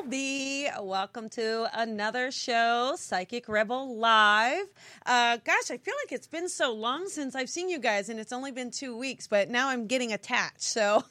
[0.00, 0.66] Colby.
[0.80, 4.64] Welcome to another show, Psychic Rebel Live.
[5.04, 8.18] Uh, gosh, I feel like it's been so long since I've seen you guys, and
[8.18, 10.62] it's only been two weeks, but now I'm getting attached.
[10.62, 11.04] So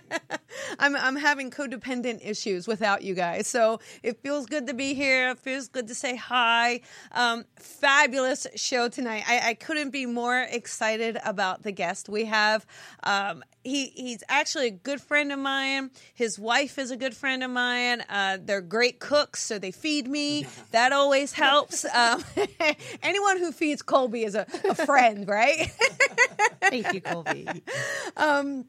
[0.78, 3.46] I'm, I'm having codependent issues without you guys.
[3.46, 5.30] So it feels good to be here.
[5.30, 6.80] It feels good to say hi.
[7.12, 9.24] Um, fabulous show tonight.
[9.28, 12.64] I, I couldn't be more excited about the guest we have.
[13.02, 15.90] Um, he he's actually a good friend of mine.
[16.14, 18.04] His wife is a good friend of mine.
[18.08, 20.46] Uh, they're great cooks, so they feed me.
[20.70, 21.84] That always helps.
[21.84, 22.24] Um,
[23.02, 25.68] anyone who feeds Colby is a, a friend, right?
[26.60, 27.46] Thank you, Colby.
[28.16, 28.64] um,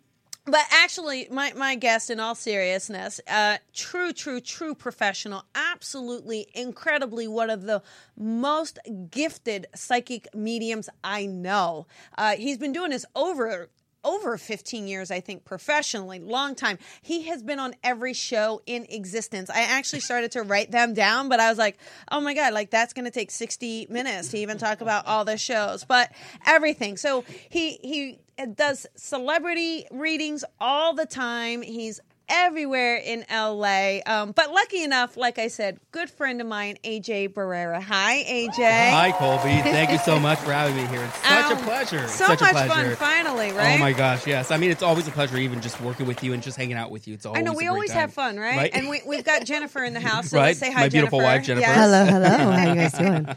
[0.46, 7.28] but actually, my, my guest, in all seriousness, uh, true, true, true professional, absolutely incredibly
[7.28, 7.82] one of the
[8.16, 8.78] most
[9.10, 11.88] gifted psychic mediums I know.
[12.16, 13.70] Uh, he's been doing this over
[14.06, 16.78] over 15 years, I think, professionally, long time.
[17.02, 19.50] He has been on every show in existence.
[19.50, 21.78] I actually started to write them down, but I was like,
[22.12, 25.26] oh my God, like that's going to take 60 minutes to even talk about all
[25.26, 26.12] the shows, but
[26.46, 26.96] everything.
[26.96, 28.20] So he, he,
[28.54, 31.62] does celebrity readings all the time.
[31.62, 34.00] He's everywhere in LA.
[34.06, 37.82] Um, but lucky enough, like I said, good friend of mine, AJ Barrera.
[37.82, 38.90] Hi, AJ.
[38.92, 39.62] Hi, Colby.
[39.62, 41.04] Thank you so much for having me here.
[41.04, 42.08] It's such Um, a pleasure.
[42.08, 42.96] So such much a pleasure.
[42.96, 43.76] fun, finally, right?
[43.76, 44.52] Oh my gosh, yes.
[44.52, 46.92] I mean, it's always a pleasure, even just working with you and just hanging out
[46.92, 47.14] with you.
[47.14, 48.00] It's always I know a we great always time.
[48.02, 48.58] have fun, right?
[48.58, 48.72] Right?
[48.74, 50.48] And we, we've got Jennifer in the house, so Right.
[50.48, 51.38] let's say hi, My beautiful Jennifer.
[51.38, 51.68] wife, Jennifer.
[51.68, 51.78] Yes.
[51.78, 52.52] Hello, hello.
[52.52, 53.28] How you guys doing?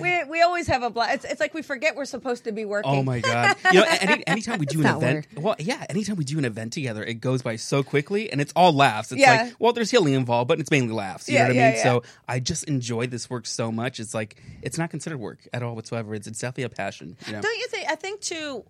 [0.00, 1.14] We, we always have a blast.
[1.14, 2.90] It's, it's like we forget we're supposed to be working.
[2.90, 3.56] Oh my god!
[3.72, 6.44] You know, any, anytime we do an not event, well, yeah, anytime we do an
[6.44, 9.12] event together, it goes by so quickly, and it's all laughs.
[9.12, 9.44] It's Yeah.
[9.44, 11.28] like, well, there's healing involved, but it's mainly laughs.
[11.28, 11.76] You Yeah, know what yeah, I mean?
[11.76, 14.00] So I just enjoy this work so much.
[14.00, 16.14] It's like it's not considered work at all whatsoever.
[16.16, 17.16] It's, it's definitely a passion.
[17.28, 17.40] You know?
[17.42, 17.88] Don't you think?
[17.88, 18.64] I think too,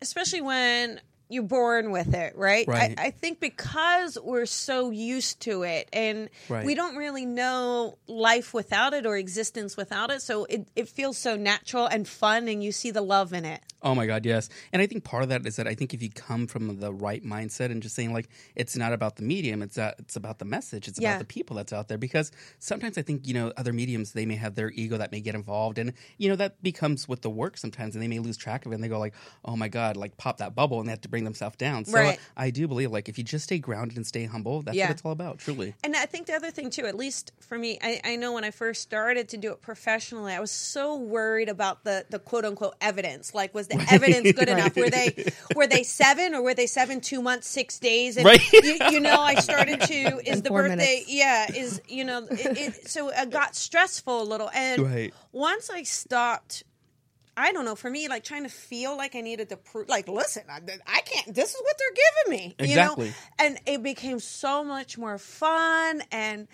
[0.00, 1.00] especially when
[1.34, 2.66] you're born with it, right?
[2.66, 2.94] Right.
[2.98, 6.64] I, I think because we're so used to it and Right.
[6.64, 10.22] we don't really know life without it or existence without it.
[10.22, 13.60] So it, it feels so natural and fun and you see the love in it.
[13.82, 14.48] Oh my God, yes.
[14.72, 16.90] And I think part of that is that I think if you come from the
[16.90, 20.38] right mindset and just saying like it's not about the medium, it's that it's about
[20.38, 21.10] the message, it's Yeah.
[21.10, 21.98] about the people that's out there.
[21.98, 25.20] Because sometimes I think you know other mediums they may have their ego that may
[25.20, 28.38] get involved, and you know that becomes with the work sometimes, and they may lose
[28.38, 29.12] track of it, and they go like,
[29.44, 31.84] oh my God, like pop that bubble, and they have to bring themselves down.
[31.84, 32.20] So Right.
[32.36, 34.88] I do believe like if you just stay grounded and stay humble, that's Yeah.
[34.88, 35.74] what it's all about, truly.
[35.82, 38.44] And I think the other thing too, at least for me, I, I know when
[38.44, 42.44] I first started to do it professionally, I was so worried about the the quote
[42.44, 43.34] unquote evidence.
[43.34, 44.76] Like, was the evidence good enough?
[44.76, 45.14] Were they
[45.54, 48.16] were they seven or were they seven two months six days?
[48.16, 48.40] And Right.
[48.52, 49.94] you, you know, I started to
[50.26, 50.76] is the birthday?
[50.76, 51.04] minutes.
[51.08, 54.50] Yeah, is you know, it, it, so it got stressful a little.
[54.54, 55.14] And Right.
[55.32, 56.64] once I stopped.
[57.36, 57.74] I don't know.
[57.74, 61.00] For me, like trying to feel like I needed to prove, like, listen, I, I
[61.00, 61.34] can't.
[61.34, 63.06] This is what they're giving me, Exactly.
[63.06, 63.16] you know.
[63.38, 66.46] And it became so much more fun, and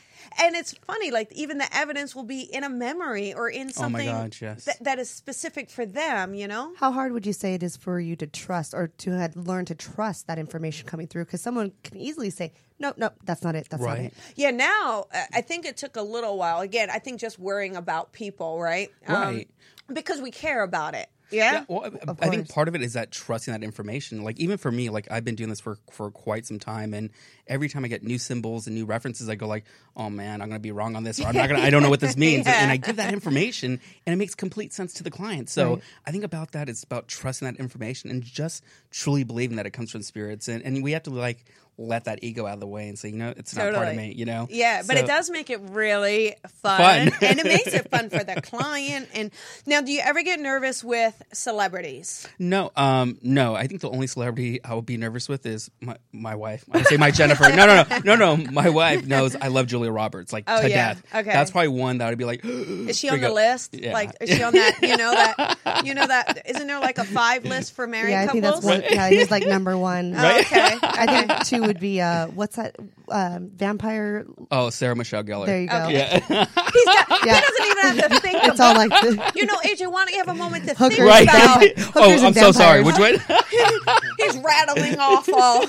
[0.42, 1.10] and it's funny.
[1.10, 4.30] Like even the evidence will be in a memory or in something Oh my something
[4.48, 4.64] God, yes.
[4.64, 6.34] that, that is specific for them.
[6.34, 6.72] You know.
[6.78, 9.66] How hard would you say it is for you to trust or to had learned
[9.68, 11.24] to trust that information coming through?
[11.26, 13.68] Because someone can easily say, "No, no, that's not it.
[13.70, 14.04] That's not Right.
[14.06, 14.50] it." Yeah.
[14.50, 16.60] Now uh, I think it took a little while.
[16.60, 18.90] Again, I think just worrying about people, right?
[19.06, 19.50] Um, Right.
[19.92, 21.08] Because we care about it.
[21.32, 21.52] Yeah.
[21.52, 24.24] Yeah, well, I- I think part of it is that trusting that information.
[24.24, 27.10] Like even for me, like I've been doing this for for quite some time, and
[27.46, 29.64] every time I get new symbols and new references, I go like,
[29.96, 31.62] "Oh man, I'm gonna be wrong on this, or I'm not gonna.
[31.62, 32.62] I don't know what this means." Yeah.
[32.62, 35.48] And I give that information, and it makes complete sense to the client.
[35.48, 35.82] So Right.
[36.04, 36.68] I think about that.
[36.68, 40.64] It's about trusting that information and just truly believing that it comes from spirits, and
[40.64, 41.44] and we have to like
[41.82, 43.96] let that ego out of the way and say, you know, it's not part of
[43.96, 44.12] me.
[44.14, 44.46] You know.
[44.50, 46.78] Yeah, but So- it does make it really fun,
[47.10, 47.12] Fun.
[47.28, 49.08] and it makes it fun for the client.
[49.14, 49.30] And
[49.66, 52.28] now, do you ever get nervous with celebrities?
[52.38, 53.54] No, um, no.
[53.54, 56.64] I think the only celebrity I would be nervous with is my, my wife.
[56.70, 57.48] I say my Jennifer.
[57.48, 58.36] No, no, no, no, no.
[58.50, 60.94] My wife knows I love Julia Roberts like Oh, to yeah.
[60.94, 61.02] death.
[61.14, 61.32] Okay.
[61.32, 62.44] that's probably one that I'd be like.
[62.44, 63.34] Is she on the out.
[63.34, 63.74] list?
[63.74, 63.92] Yeah.
[63.92, 64.78] Like, is she on that?
[64.82, 65.58] You know that?
[65.84, 66.42] You know that?
[66.46, 68.64] Isn't there like a five list for married Yeah, I think couples?
[68.64, 68.92] that's one.
[68.92, 70.14] Yeah, he's like number one.
[70.16, 70.76] Oh, okay.
[70.82, 72.76] I think two would be uh, what's that?
[73.08, 74.26] Um, vampire.
[74.50, 75.46] Oh, Sarah Michelle Gellar.
[75.46, 75.76] There you go.
[75.84, 75.92] Okay.
[75.94, 76.18] Yeah.
[76.72, 77.34] He's got, Yeah.
[77.34, 80.04] He doesn't even have to think It's about all like the, You know, AJ, why
[80.04, 80.96] don't you have a moment to Hookers.
[80.96, 81.24] think right.
[81.24, 81.62] about?
[81.96, 82.82] oh, I'm and so sorry.
[82.82, 83.20] Which vampires.
[83.28, 83.98] one?
[84.18, 85.60] He's rattling off all.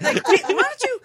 [0.00, 1.00] Like, why don't you?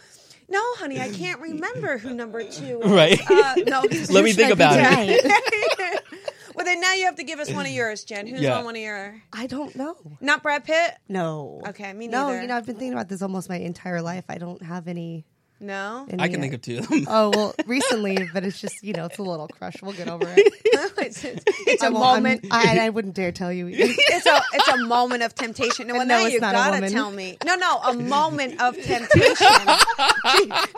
[0.49, 2.91] No, honey, I can't remember who number two is.
[2.91, 3.19] Right.
[3.31, 6.03] Uh, no, Let me think about it.
[6.51, 6.55] It.
[6.55, 8.27] well, then now you have to give us one of yours, Jen.
[8.27, 8.57] Who's Yeah.
[8.59, 9.21] on one of your?
[9.33, 9.95] I don't know.
[10.21, 10.95] Not Brad Pitt.
[11.09, 11.61] No.
[11.67, 12.17] Okay, me neither.
[12.17, 12.41] No, neither.
[12.41, 14.25] you know, I've been thinking about this almost my entire life.
[14.29, 15.25] I don't have any.
[15.63, 16.07] No.
[16.17, 17.05] I can think of two of them.
[17.07, 19.75] Oh well, recently, but it's just you know it's a little crush.
[19.81, 20.53] We'll get over it.
[20.65, 22.47] it's, it's, it's I a won't- I'm- moment.
[22.51, 23.67] I, I wouldn't dare tell you.
[23.67, 23.83] Either.
[23.95, 25.87] it's a it's a moment of temptation.
[25.87, 26.91] Well, No, now it's you not a gotta woman.
[26.91, 27.37] tell me.
[27.45, 29.47] No, no, a moment of temptation.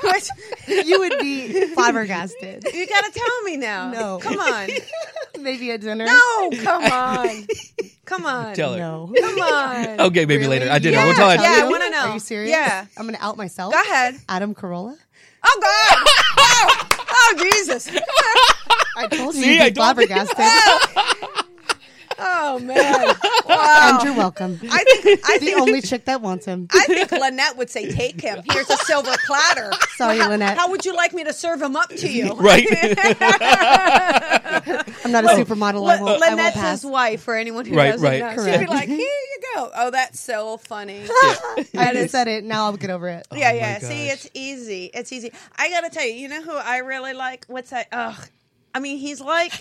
[0.04, 0.30] Which-
[0.86, 2.66] you would be flabbergasted.
[2.74, 3.92] you gotta tell me now.
[3.92, 4.20] No.
[4.20, 4.70] come on.
[5.40, 6.06] Maybe a dinner.
[6.06, 7.48] No, come on,
[8.06, 8.54] come on.
[8.54, 8.80] Tell her.
[8.80, 9.14] No.
[9.20, 10.02] Come on.
[10.02, 10.70] Okay, maybe later.
[10.70, 10.94] I did.
[10.94, 11.42] Yeah, We'll tell it.
[11.42, 12.08] yeah, I wanna know.
[12.10, 12.52] Are you serious?
[12.52, 12.86] Yeah.
[12.98, 13.74] I'm gonna out myself.
[13.74, 14.16] Go ahead.
[14.30, 14.98] Adam Carolla.
[15.46, 16.08] Oh God.
[16.38, 17.90] Oh, oh Jesus.
[18.98, 20.38] I told you See, you'd I be flabbergasted.
[22.26, 23.08] Oh man.
[23.50, 23.98] Wow.
[23.98, 24.60] and you're welcome.
[24.72, 26.68] I think I the think only chick that wants him.
[26.72, 28.44] I think Lynette would say, "Take him.
[28.50, 30.56] Here's a silver platter." Sorry, how, Lynette.
[30.56, 32.34] How would you like me to serve him up to you?
[32.40, 32.68] Right.
[32.70, 32.78] I'm
[35.12, 35.90] not a supermodel.
[35.90, 36.82] I L- won't, I won't Lynette's pass.
[36.84, 37.24] his wife.
[37.24, 38.20] For anyone who Right, doesn't right.
[38.38, 38.98] know, she'd be like, "Here
[39.56, 39.70] you.
[39.76, 41.04] Oh, that's so funny.
[41.78, 42.44] I just said it.
[42.44, 43.28] Now I'll get over it.
[43.32, 43.80] yeah, my yeah.
[43.80, 44.90] See, it's easy.
[44.94, 45.32] It's easy.
[45.58, 47.46] I gotta tell you, you know who I really like?
[47.48, 47.88] What's that?
[47.92, 48.30] Ugh.
[48.74, 49.54] I mean, he's like.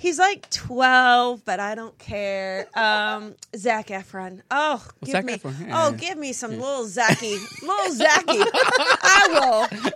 [0.00, 2.68] He's like twelve, but I don't care.
[2.76, 4.42] Um, Zac Efron.
[4.48, 5.32] Oh, give Zac me.
[5.38, 5.96] Efron, yeah, oh, yeah.
[5.96, 8.26] give me some little Zachy, little Zachy.
[8.28, 9.92] I will.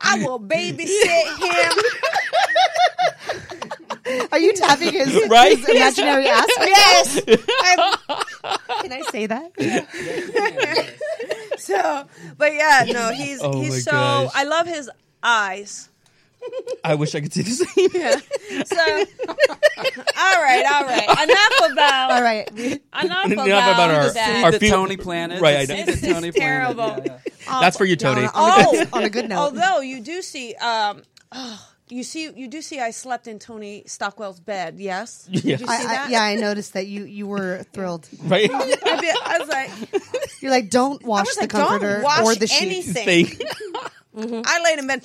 [0.00, 1.84] I will babysit him.
[4.32, 5.56] Are you tapping his, Right?
[5.58, 6.46] his imaginary ass?
[6.58, 7.20] Yes.
[7.28, 7.98] I'm-
[8.82, 9.52] Can I say that?
[11.58, 12.06] so,
[12.36, 13.90] but yeah, no, he's Oh he's so.
[13.92, 14.30] gosh.
[14.34, 14.90] I love his
[15.22, 15.88] eyes.
[16.84, 17.88] I wish I could see the same.
[17.92, 18.16] Yeah.
[18.64, 18.78] So,
[20.16, 21.28] all right, all right.
[21.28, 22.10] Enough about.
[22.12, 22.48] All right.
[22.50, 24.44] Enough, Enough about, about our- that.
[24.44, 25.40] our the few- Tony Planet.
[25.42, 25.84] Right, I The know.
[25.84, 26.76] The This Tony is Planet.
[26.76, 27.02] terrible.
[27.04, 27.60] Yeah, yeah.
[27.60, 28.26] That's for you, No, Tony.
[28.26, 28.70] on, a Oh.
[28.72, 29.38] good, on a good note.
[29.38, 31.02] Although you do see, um,
[31.32, 34.78] oh, you see, you do see, I slept in Tony Stockwell's bed.
[34.78, 35.28] Yes.
[35.38, 35.56] Yeah.
[35.56, 36.06] Did you see I, that?
[36.08, 38.08] I, yeah, I noticed that you you were thrilled.
[38.24, 38.50] Right?
[38.52, 39.70] I, be- I was like,
[40.42, 42.96] You're like, don't wash the like, comforter don't wash or the sheets.
[42.96, 43.26] anything.
[43.26, 44.42] Thing.
[44.46, 45.04] I laid in bed.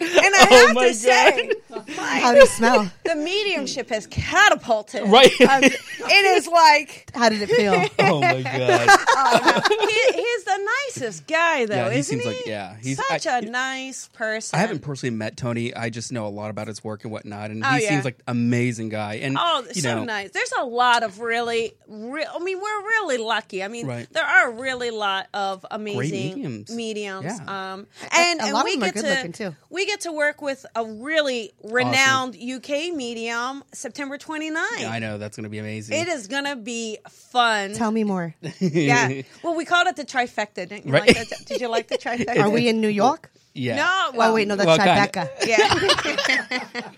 [0.00, 1.50] And I Oh have my to say,
[1.88, 2.90] How do you smell?
[3.04, 5.08] the mediumship has catapulted.
[5.08, 5.30] Right.
[5.42, 7.84] Um, it is like How did it feel?
[7.98, 9.68] Oh my god.
[9.68, 11.74] he, he's the nicest guy, though.
[11.74, 14.58] Yeah, he isn't seems like- yeah, he's- such I- a nice person.
[14.58, 15.74] I haven't personally met Tony.
[15.74, 17.88] I just know a lot about his work and whatnot, and Oh, he yeah.
[17.90, 19.14] seems like an amazing guy.
[19.16, 20.30] And Oh, you so know, nice.
[20.30, 22.26] There's a lot of really, real.
[22.34, 23.62] I mean, we're really lucky.
[23.62, 24.06] I mean, Right.
[24.12, 26.70] there are really a lot of amazing mediums.
[26.74, 27.24] mediums.
[27.24, 27.72] Yeah.
[27.72, 27.86] Um,
[28.16, 29.56] and, a and lot we of them are get good to looking, too.
[29.68, 34.88] we get to work with a really renowned UK medium, September 29th.
[34.88, 35.98] I know that's going to be amazing.
[35.98, 37.72] It is gonna be fun.
[37.74, 38.34] Tell me more.
[38.60, 39.22] yeah.
[39.42, 40.68] Well, we called it the trifecta.
[40.68, 41.16] Didn't you Right.
[41.16, 41.44] like that?
[41.46, 42.38] Did you like the trifecta?
[42.40, 43.30] Are we in New York?
[43.52, 43.76] Yeah.
[43.76, 43.84] No.
[43.88, 44.78] Oh, well, oh wait, no, that's Well.
[44.78, 45.28] Tribeca.
[45.44, 46.90] Yeah.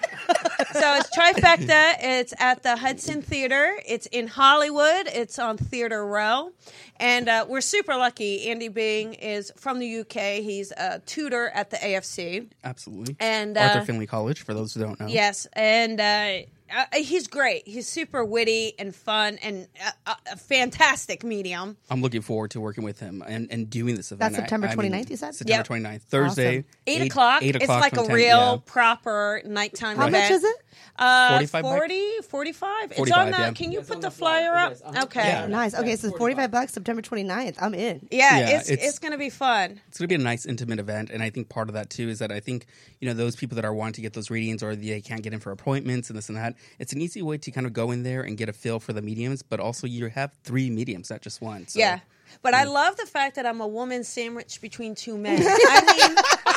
[0.73, 1.95] so it's Trifecta.
[2.01, 3.79] It's at the Hudson Theater.
[3.87, 5.07] It's in Hollywood.
[5.07, 6.53] It's on Theater Row.
[6.97, 8.49] And uh, we're super lucky.
[8.49, 10.43] Andy Byng is from the UK.
[10.43, 12.49] He's a tutor at the AFC.
[12.65, 13.17] Absolutely.
[13.21, 15.07] And, Arthur uh, Findlay College, for those who don't know.
[15.07, 15.47] Yes.
[15.53, 17.67] And uh, uh, he's great.
[17.69, 19.69] He's super witty and fun and
[20.07, 21.77] uh, a fantastic medium.
[21.91, 24.33] I'm looking forward to working with him and, and doing this event.
[24.33, 25.35] That's September I- I mean, 29th, you said?
[25.35, 25.83] September Yep.
[25.83, 26.03] 29th.
[26.03, 26.59] Thursday.
[26.59, 26.65] Awesome.
[26.87, 27.43] Eight, o'clock.
[27.43, 27.63] Eight o'clock.
[27.77, 28.57] it's like from a 10, real yeah.
[28.65, 30.25] proper nighttime How event.
[30.25, 30.57] much is it?
[30.99, 31.77] Uh, 45 bucks?
[31.77, 32.85] 40, 45?
[32.85, 33.51] It's 45, on the, yeah.
[33.53, 34.51] can you It's put the the flyer.
[34.53, 35.05] flyer up?
[35.05, 35.27] Okay.
[35.27, 35.47] Yeah.
[35.47, 35.75] Nice.
[35.75, 37.57] Okay, so 45 bucks, September 29th.
[37.61, 38.07] I'm in.
[38.11, 39.81] Yeah, Yeah, it's, it's it's- going to be fun.
[39.89, 41.11] It's going to be a nice, intimate event.
[41.11, 42.67] And I think part of that, too, is that I think,
[43.01, 45.33] you know, those people that are wanting to get those readings or they can't get
[45.33, 47.91] in for appointments and this and that, it's an easy way to kind of go
[47.91, 49.43] in there and get a feel for the mediums.
[49.43, 51.67] But also, you have three mediums, not just one.
[51.69, 51.79] So.
[51.79, 52.01] Yeah.
[52.41, 55.43] But I love the fact that I'm a woman sandwiched between two men.
[55.45, 56.17] I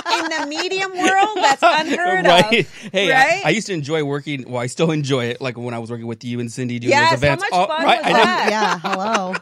[0.09, 2.59] mean, in the medium world, that's unheard right.
[2.62, 2.91] of.
[2.93, 3.41] Hey, right?
[3.45, 4.50] I, I used to enjoy working.
[4.50, 5.41] Well, I still enjoy it.
[5.41, 7.41] Like when I was working with you and Cindy doing Yes, how those events.
[7.43, 8.24] much Oh, fun right, was I know.
[8.24, 8.47] that?
[8.50, 9.35] Yeah, hello.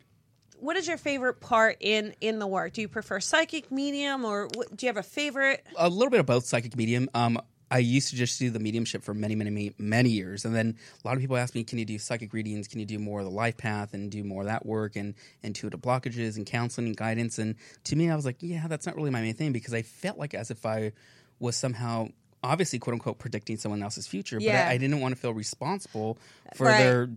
[0.58, 2.72] What is your favorite part in in the work?
[2.72, 5.64] Do you prefer psychic medium, or what, do you have a favorite?
[5.76, 7.08] a little bit of both psychic medium.
[7.14, 7.38] Um,
[7.70, 10.76] I used to just do the mediumship for many, many, many, many years, and then
[11.02, 12.68] a lot of people ask me, "Can you do psychic readings?
[12.68, 15.14] Can you do more of the life path and do more of that work and
[15.42, 18.94] intuitive blockages and counseling and guidance?" And to me, I was like, "Yeah, that's not
[18.96, 20.92] really my main thing because I felt like as if I
[21.44, 22.08] was somehow."
[22.42, 24.64] Obviously, quote unquote, predicting someone else's future, Yeah.
[24.66, 26.18] but I, I didn't want to feel responsible
[26.56, 26.76] for Right.
[26.78, 27.08] their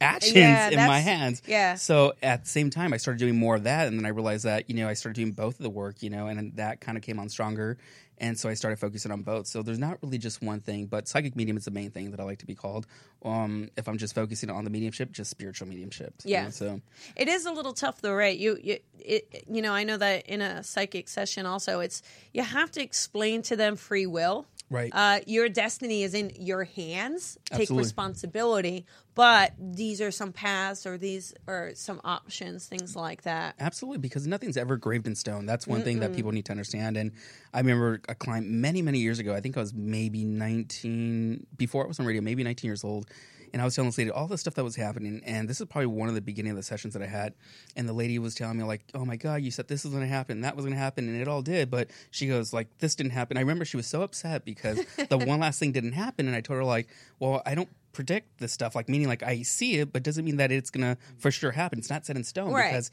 [0.00, 1.42] actions Yeah, in my hands.
[1.46, 1.74] yeah.
[1.74, 4.44] So at the same time, I started doing more of that, and then I realized
[4.44, 6.96] that you know I started doing both of the work, you know, and that kind
[6.98, 7.78] of came on stronger,
[8.18, 9.46] and so I started focusing on both.
[9.46, 12.20] So there's not really just one thing, but psychic medium is the main thing that
[12.20, 12.86] I like to be called.
[13.24, 16.14] Um, if I'm just focusing on the mediumship, just spiritual mediumship.
[16.24, 16.44] you Yeah.
[16.44, 16.80] know, so
[17.16, 18.36] It is a little tough though, right?
[18.36, 22.42] You you it, you know, I know that in a psychic session also, it's you
[22.42, 24.46] have to explain to them free will.
[24.70, 24.90] Right.
[24.92, 27.38] Uh, your destiny is in your hands.
[27.50, 27.84] Take Absolutely.
[27.84, 33.54] responsibility, but these are some paths or these are some options, things like that.
[33.60, 35.46] Absolutely, because nothing's ever graved in stone.
[35.46, 36.96] That's one thing that people need to understand.
[36.96, 37.12] And
[37.52, 39.34] I remember a client many, many years ago.
[39.34, 43.06] I think I was maybe 19, before I was on radio, maybe 19 years old.
[43.54, 45.22] And I was telling this lady all the stuff that was happening.
[45.24, 47.34] And this is probably one of the beginning of the sessions that I had.
[47.76, 50.02] And the lady was telling me, like, oh my God, you said this was going
[50.04, 51.08] to happen, that was going to happen.
[51.08, 51.70] And it all did.
[51.70, 53.36] But she goes, like, this didn't happen.
[53.36, 56.26] I remember she was so upset because the one last thing didn't happen.
[56.26, 56.88] And I told her, like,
[57.20, 60.38] well, I don't predict this stuff, like, meaning, like, I see it, but doesn't mean
[60.38, 61.78] that it's going to for sure happen.
[61.78, 62.72] It's not set in stone Right.
[62.72, 62.90] because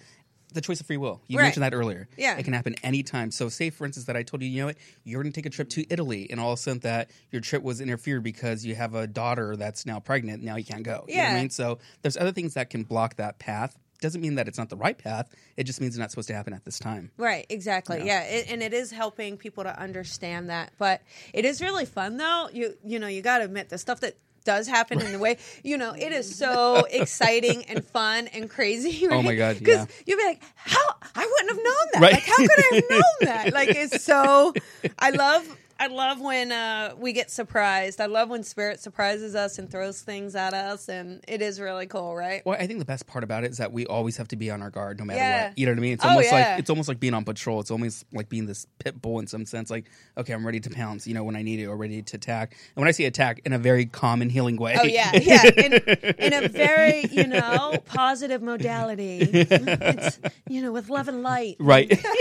[0.51, 1.21] the choice of free will.
[1.27, 1.45] You Right.
[1.45, 2.07] mentioned that earlier.
[2.17, 2.37] Yeah.
[2.37, 3.31] It can happen anytime.
[3.31, 5.49] So say for instance that I told you, you know what, you're gonna take a
[5.49, 8.75] trip to Italy and all of a sudden that your trip was interfered because you
[8.75, 11.05] have a daughter that's now pregnant, now you can't go.
[11.07, 11.35] You know what Yeah.
[11.35, 11.49] I mean?
[11.49, 13.77] So there's other things that can block that path.
[14.01, 15.29] Doesn't mean that it's not the right path.
[15.57, 17.11] It just means it's not supposed to happen at this time.
[17.17, 18.03] Right, exactly.
[18.03, 20.73] Yeah, it, and it is helping people to understand that.
[20.79, 21.03] But
[21.33, 22.49] it is really fun, though.
[22.51, 25.37] You you know, you got to admit the stuff that does happen in the way.
[25.63, 29.07] You know, it is so exciting and fun and crazy.
[29.07, 29.15] Right?
[29.21, 29.95] Oh my God, Because yeah.
[30.05, 30.79] you'd be like, "How
[31.15, 32.01] I wouldn't have known that.
[32.01, 32.13] Right.
[32.13, 33.53] Like, how could I have known that?
[33.53, 34.53] Like, it's so.
[34.99, 37.99] I love." I love when uh, we get surprised.
[37.99, 41.87] I love when spirit surprises us and throws things at us, and it is really
[41.87, 42.43] cool, right?
[42.45, 44.51] Well, I think the best part about it is that we always have to be
[44.51, 45.47] on our guard no matter Yeah.
[45.47, 45.57] what.
[45.57, 45.93] You know what I mean?
[45.93, 46.49] It's Oh, almost yeah.
[46.51, 47.59] like it's almost like being on patrol.
[47.61, 49.71] It's almost like being this pit bull in some sense.
[49.71, 49.85] Like,
[50.19, 52.51] okay, I'm ready to pounce, you know, when I need it or ready to attack.
[52.75, 54.77] And when I say attack in a very calm and healing way.
[54.79, 59.17] Oh yeah, yeah, in, in a very you know positive modality.
[59.33, 61.55] It's, you know, with love and light.
[61.59, 61.91] right.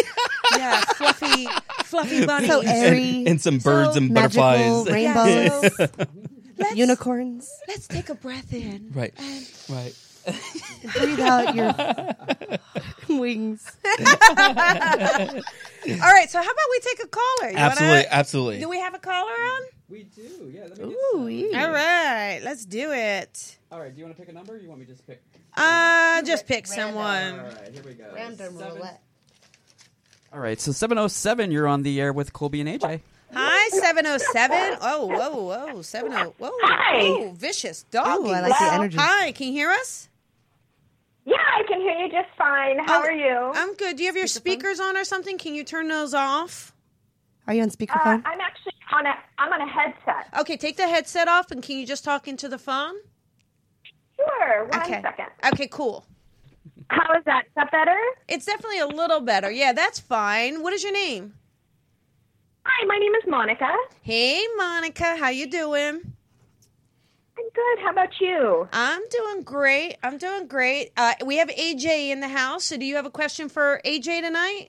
[0.56, 1.46] Yeah, fluffy,
[1.84, 2.50] fluffy bunnies.
[2.50, 4.42] So airy, and some birds and magical,
[4.84, 4.92] butterflies.
[4.92, 7.50] rainbows, Yeah, let's, unicorns.
[7.68, 8.90] Let's take a breath in.
[8.94, 9.14] Right.
[9.68, 9.94] Right.
[10.94, 11.74] Breathe out your
[13.18, 13.70] wings.
[13.86, 13.94] All
[14.36, 17.50] right, so how about we take a caller?
[17.50, 17.96] You Absolutely.
[17.96, 18.60] Wanna, Absolutely.
[18.60, 19.62] do we have a caller on?
[19.88, 20.66] We do, yeah.
[20.68, 21.64] Let me Ooh, yeah.
[21.64, 23.56] All right, let's do it.
[23.72, 25.06] All right, do you want to pick a number or you want me to just
[25.06, 25.22] pick?
[25.56, 27.38] Uh, just pick All someone.
[27.38, 28.04] right, here we go.
[28.14, 29.02] Random Seven- roulette.
[30.32, 33.00] All right, so 707, you're on the air with Colby and AJ.
[33.32, 34.78] Hi, 707.
[34.80, 36.16] Oh, whoa, whoa, 70.
[36.16, 36.98] Whoa, Hi.
[37.00, 38.28] whoa, vicious doggy.
[38.28, 38.96] Ooh, I like the energy.
[38.98, 40.08] Hi, can you hear us?
[41.24, 42.78] Yeah, I can hear you just fine.
[42.80, 43.52] How Oh, are you?
[43.54, 43.96] I'm good.
[43.96, 45.38] Do you have your speakers on or something?
[45.38, 46.74] Can you turn those off?
[47.46, 48.22] Are you on Uh, speakerphone?
[48.24, 50.26] I'm actually on a I'm on a headset.
[50.40, 52.94] Okay, take the headset off and can you just talk into the phone?
[54.16, 54.64] Sure.
[54.66, 55.00] One Okay.
[55.02, 55.26] second.
[55.44, 56.04] Okay, cool.
[56.90, 57.44] How is that?
[57.46, 57.96] Is that better?
[58.28, 59.50] It's definitely a little better.
[59.50, 60.62] Yeah, that's fine.
[60.62, 61.34] What is your name?
[62.64, 63.74] Hi, my name is Monica.
[64.02, 65.16] Hey, Monica.
[65.16, 66.00] How you doing?
[67.38, 67.82] I'm good.
[67.82, 68.68] How about you?
[68.72, 69.96] I'm doing great.
[70.02, 70.92] I'm doing great.
[70.96, 72.64] Uh, we have AJ in the house.
[72.64, 74.68] So, do you have a question for AJ tonight?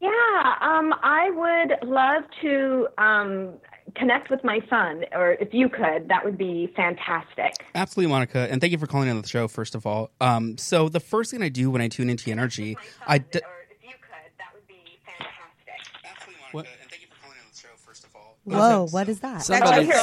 [0.00, 3.54] Yeah, um, I would love to um,
[3.94, 7.64] connect with my son, or if you could, that would be fantastic.
[7.74, 9.48] Absolutely, Monica, and thank you for calling in the show.
[9.48, 12.76] First of all, um, so the first thing I do when I tune into energy,
[13.06, 15.80] I d- or if you could, that would be fantastic.
[16.04, 16.66] Absolutely, What?
[16.66, 17.68] and thank you for calling in the show.
[18.48, 19.44] First of all, Whoa, what is that?
[19.44, 19.94] That's I hear.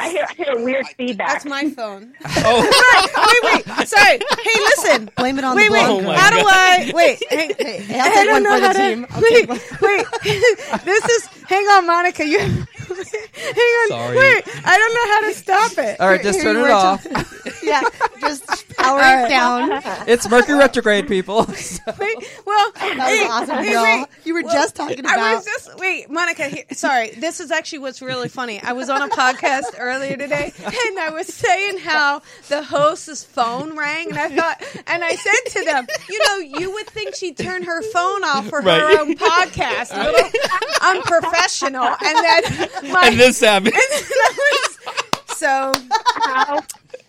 [0.00, 1.28] I hear, I hear weird feedback.
[1.28, 2.14] That's my phone.
[2.24, 3.86] oh, wait, wait.
[3.88, 4.18] Sorry.
[4.18, 5.10] Hey, listen.
[5.16, 5.82] Blame it on Wait, the wait.
[5.84, 6.20] Oh blonde my girl.
[6.22, 6.92] How do oh I?
[6.94, 7.22] Wait.
[7.28, 8.78] Hang, Hey, I'll I take don't one know for the how to.
[8.78, 9.06] team.
[9.10, 9.60] I'll Wait, one.
[9.82, 10.06] wait.
[10.84, 11.26] this is.
[11.48, 12.26] Hang on, Monica.
[12.26, 12.38] You.
[12.38, 13.88] hang on.
[13.88, 14.16] Sorry.
[14.16, 14.44] Wait.
[14.64, 16.00] I don't know how to stop it.
[16.00, 16.94] All right, just Here turn it are.
[16.94, 17.06] off.
[17.62, 17.82] yeah,
[18.20, 19.28] just power right.
[19.28, 19.80] down.
[20.08, 21.46] it's Mercury retrograde, people.
[21.98, 23.82] Wait, well, That hey, was awesome, hey, girl.
[23.82, 24.06] wait.
[24.24, 25.18] You were Well, just talking about.
[25.18, 26.44] I was just wait, Monica.
[26.48, 28.60] Here, sorry, this is actually what's really funny.
[28.60, 33.76] I was on a podcast earlier today, and I was saying how the host's phone
[33.76, 37.36] rang, and I thought, and I said to them, you know, you would think she'd
[37.36, 38.80] turn her phone off for Right.
[38.80, 40.30] her own podcast, a little
[40.82, 43.74] unprofessional, and then my and this happened.
[45.36, 45.72] so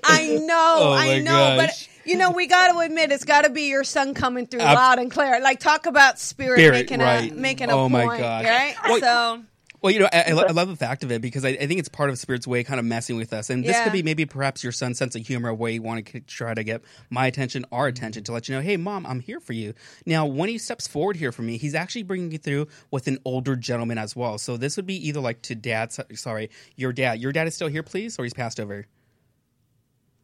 [0.03, 3.43] I know, Oh I my know, but you know, we got to admit, it's got
[3.43, 5.39] to be your son coming through loud and clear.
[5.41, 7.31] Like talk about spirit, Spirit, making right.
[7.31, 8.45] a making a Oh my point, gosh.
[8.45, 8.75] right?
[8.85, 9.43] Well, so
[9.81, 11.67] Well, you know, I, I lo- I love the fact of it because I, I
[11.67, 13.49] think it's part of Spirit's way, kind of messing with us.
[13.49, 13.83] And this Yeah.
[13.85, 16.63] could be maybe perhaps your son's sense of humor, where you want to try to
[16.63, 19.73] get my attention, our attention, to let you know, hey, mom, I'm here for you.
[20.05, 23.17] Now, when he steps forward here for me, he's actually bringing you through with an
[23.25, 24.37] older gentleman as well.
[24.37, 27.19] So this would be either like to dad, sorry, your dad.
[27.19, 28.87] Your dad is still here, please, or he's passed over.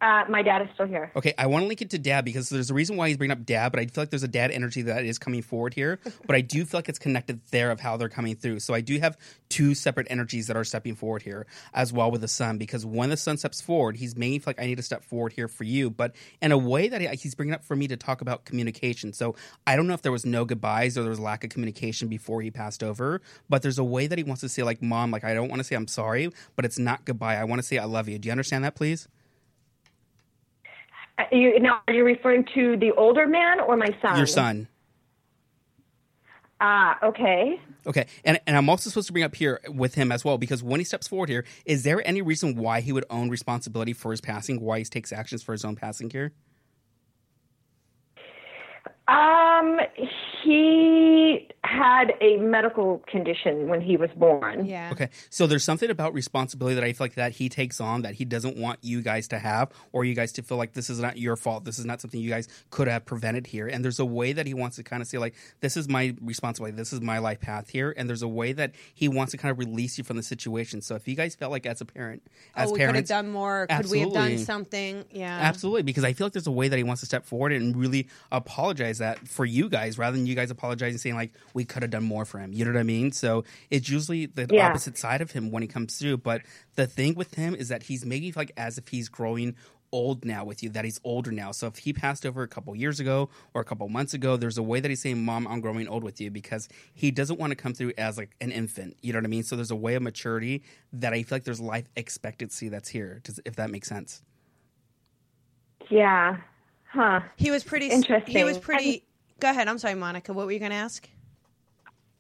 [0.01, 1.11] Uh, my dad is still here.
[1.15, 3.33] Okay, I want to link it to dad because there's a reason why he's bringing
[3.33, 5.99] up dad, but I feel like there's a dad energy that is coming forward here.
[6.25, 8.59] But I do feel like it's connected there of how they're coming through.
[8.59, 12.21] So I do have two separate energies that are stepping forward here as well with
[12.21, 14.75] the son because when the son steps forward, he's making me feel like I need
[14.75, 17.75] to step forward here for you, but in a way that he's bringing up for
[17.75, 19.11] me to talk about communication.
[19.11, 19.35] So
[19.65, 22.41] I don't know if there was no goodbyes or there was lack of communication before
[22.41, 25.23] he passed over, but there's a way that he wants to say like, mom, like
[25.23, 27.37] I don't want to say I'm sorry, but it's not goodbye.
[27.37, 28.19] I want to say I love you.
[28.19, 29.07] Do you understand that, please?
[31.19, 34.17] Uh, you, now, are you referring to the older man or my son?
[34.17, 34.67] Your son.
[36.61, 37.59] Ah, okay.
[37.87, 40.61] Okay, and and I'm also supposed to bring up here with him as well because
[40.61, 44.11] when he steps forward here, is there any reason why he would own responsibility for
[44.11, 44.59] his passing?
[44.59, 46.33] Why he takes actions for his own passing here?
[49.09, 49.79] Um,
[50.43, 54.65] he had a medical condition when he was born.
[54.65, 58.03] yeah, Okay, so there's something about responsibility that I feel like that he takes on
[58.03, 60.89] that he doesn't want you guys to have, or you guys to feel like this
[60.89, 61.65] is not your fault.
[61.65, 63.67] This is not something you guys could have prevented here.
[63.67, 66.15] And there's a way that he wants to kind of say like, this is my
[66.21, 66.77] responsibility.
[66.77, 67.93] This is my life path here.
[67.97, 70.81] And there's a way that he wants to kind of release you from the situation.
[70.81, 72.21] So if you guys felt like as a parent,
[72.55, 73.65] as oh, we could have parents, done more.
[73.67, 75.03] Could we have done something?
[75.11, 77.53] Yeah, Absolutely, because I feel like there's a way that he wants to step forward
[77.53, 81.65] and really apologize that for you guys, rather than you guys apologizing saying like we
[81.65, 82.53] could have done more for him.
[82.53, 83.11] You know what I mean?
[83.11, 84.67] So it's usually the Yeah.
[84.67, 86.17] opposite side of him when he comes through.
[86.17, 86.43] But
[86.75, 89.55] the thing with him is that he's making it like as if he's growing
[89.91, 91.51] old now with you, that he's older now.
[91.51, 94.59] So if he passed over a couple years ago or a couple months ago, there's
[94.59, 97.49] a way that he's saying, "Mom, I'm growing old with you," because he doesn't want
[97.51, 98.97] to come through as like an infant.
[99.01, 99.41] You know what I mean?
[99.41, 100.61] So there's a way of maturity
[100.93, 103.21] that I feel like there's life expectancy that's here.
[103.23, 104.21] Does, if that makes sense.
[105.89, 106.37] Yeah.
[106.91, 107.21] Huh.
[107.37, 107.87] he was pretty.
[107.87, 108.35] Interesting.
[108.35, 109.03] He was pretty.
[109.39, 109.67] Go ahead.
[109.67, 110.33] I'm sorry, Monica.
[110.33, 111.07] What were you going to ask?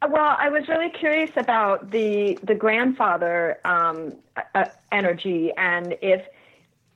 [0.07, 4.13] Well, I was really curious about the the grandfather um,
[4.55, 6.25] uh, energy and if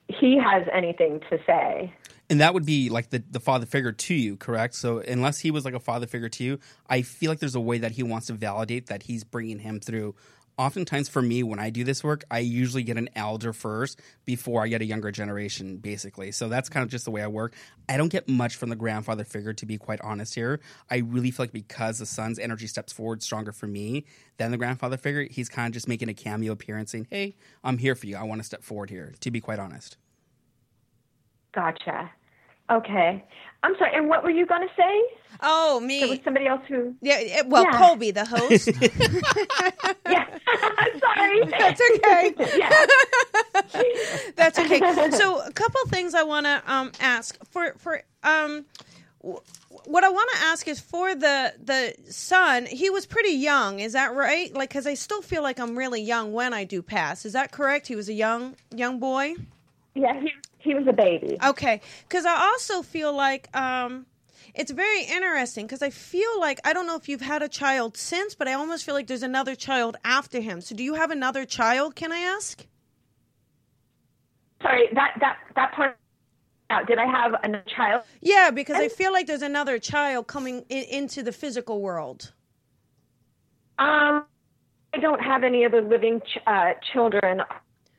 [0.08, 1.94] he has anything to say.
[2.30, 4.76] And that would be like the, the father figure to you, correct?
[4.76, 6.60] So unless he was like a father figure to you,
[6.90, 9.80] I feel like there's a way that he wants to validate that he's bringing him
[9.80, 10.16] through.
[10.58, 14.64] Oftentimes for me, when I do this work, I usually get an elder first before
[14.64, 16.32] I get a younger generation, basically.
[16.32, 17.56] So that's kind of just the way I work.
[17.90, 20.60] I don't get much from the grandfather figure, to be quite honest here.
[20.92, 24.06] I really feel like because the son's energy steps forward stronger for me
[24.38, 27.80] than the grandfather figure, he's kind of just making a cameo appearance saying, hey, I'm
[27.80, 28.16] here for you.
[28.16, 29.98] I want to step forward here, to be quite honest.
[31.54, 32.12] Gotcha.
[32.70, 33.24] Okay.
[33.64, 33.92] I'm sorry.
[33.96, 35.04] And what were you going to say?
[35.42, 36.00] Oh, me.
[36.00, 36.24] There was me.
[36.24, 36.96] somebody else who.
[37.02, 37.42] Yeah.
[37.46, 37.78] Well, Yeah.
[37.78, 38.70] Colby, the host.
[40.10, 40.26] Yeah.
[40.78, 41.46] I'm Sorry.
[41.46, 42.34] That's okay.
[42.58, 42.86] yeah.
[44.36, 45.12] That's okay.
[45.12, 48.66] So, a couple things I want to um, ask for for um,
[49.22, 49.40] w-
[49.86, 52.66] what I want to ask is for the the son.
[52.66, 53.80] He was pretty young.
[53.80, 54.54] Is that right?
[54.54, 57.26] Like, because I still feel like I'm really young when I do pass.
[57.26, 57.88] Is that correct?
[57.88, 59.36] He was a young young boy.
[59.96, 60.32] Yeah, he,
[60.64, 61.38] he was a baby.
[61.44, 64.06] Okay, because I also feel like um,
[64.56, 67.98] it's very interesting because I feel like I don't know if you've had a child
[67.98, 70.62] since, but I almost feel like there's another child after him.
[70.62, 71.96] So, do you have another child?
[71.96, 72.66] Can I ask?
[74.62, 75.98] Sorry, that that that part.
[76.70, 76.88] Out.
[76.88, 78.04] Did I have a child?
[78.22, 82.32] Yeah, because I feel like there's another child coming in, into the physical world.
[83.78, 84.26] Um,
[84.94, 87.42] I don't have any other living ch- uh, children.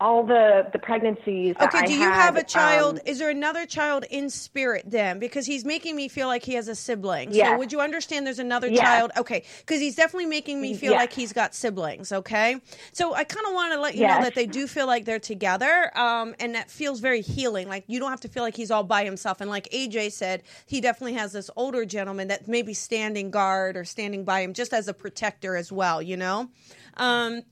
[0.00, 1.54] All the the pregnancies.
[1.62, 2.96] Okay, do you had, have a child?
[2.96, 5.20] um, Is there another child in spirit then?
[5.20, 7.32] Because he's making me feel like he has a sibling.
[7.32, 8.80] So would you understand there's another Yes.
[8.80, 9.12] child?
[9.16, 10.98] Okay, because he's definitely making me feel Yes.
[11.00, 12.10] like he's got siblings.
[12.10, 12.56] Okay,
[12.92, 15.20] so I kind of want to let you know that they do feel like they're
[15.20, 17.68] together, um, and that feels very healing.
[17.68, 19.40] Like you don't have to feel like he's all by himself.
[19.40, 23.76] And like AJ said, he definitely has this older gentleman that may be standing guard
[23.76, 26.02] or standing by him just as a protector as well.
[26.02, 26.50] You know.
[26.96, 27.42] Um,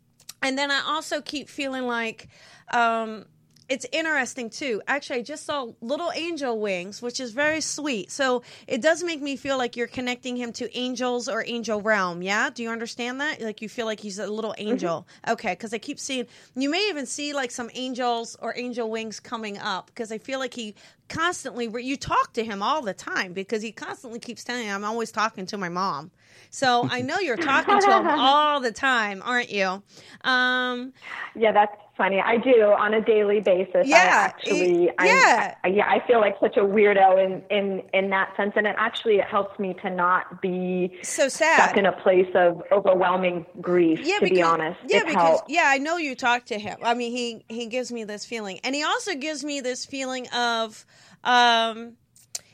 [0.42, 2.28] and then I also keep feeling like
[2.72, 3.26] um,
[3.72, 4.82] it's interesting too.
[4.86, 8.10] Actually, I just saw little angel wings, which is very sweet.
[8.10, 12.20] So it does make me feel like you're connecting him to angels or angel realm.
[12.20, 13.40] Yeah, do you understand that?
[13.40, 15.06] Like you feel like he's a little angel.
[15.26, 16.26] Okay, because I keep seeing.
[16.54, 20.38] You may even see like some angels or angel wings coming up because I feel
[20.38, 20.74] like he
[21.08, 21.70] constantly.
[21.82, 25.10] You talk to him all the time because he constantly keeps telling you, "I'm always
[25.10, 26.10] talking to my mom."
[26.50, 29.82] So I know you're talking to him all the time, aren't you?
[30.24, 30.92] Um,
[31.34, 32.20] Yeah, that's funny.
[32.20, 33.86] I do on a daily basis.
[33.86, 34.84] Yeah, I actually.
[34.86, 35.54] it- yeah.
[35.64, 38.74] I, yeah, I feel like such a weirdo in in in that sense, and it
[38.78, 41.78] actually it helps me to not be so stuck sad.
[41.78, 44.00] in a place of overwhelming grief.
[44.02, 46.78] yeah, to because, be honest, Yeah, it because yeah, I know you talk to him.
[46.82, 50.28] I mean, he he gives me this feeling, and he also gives me this feeling
[50.30, 50.84] of.
[51.24, 51.96] um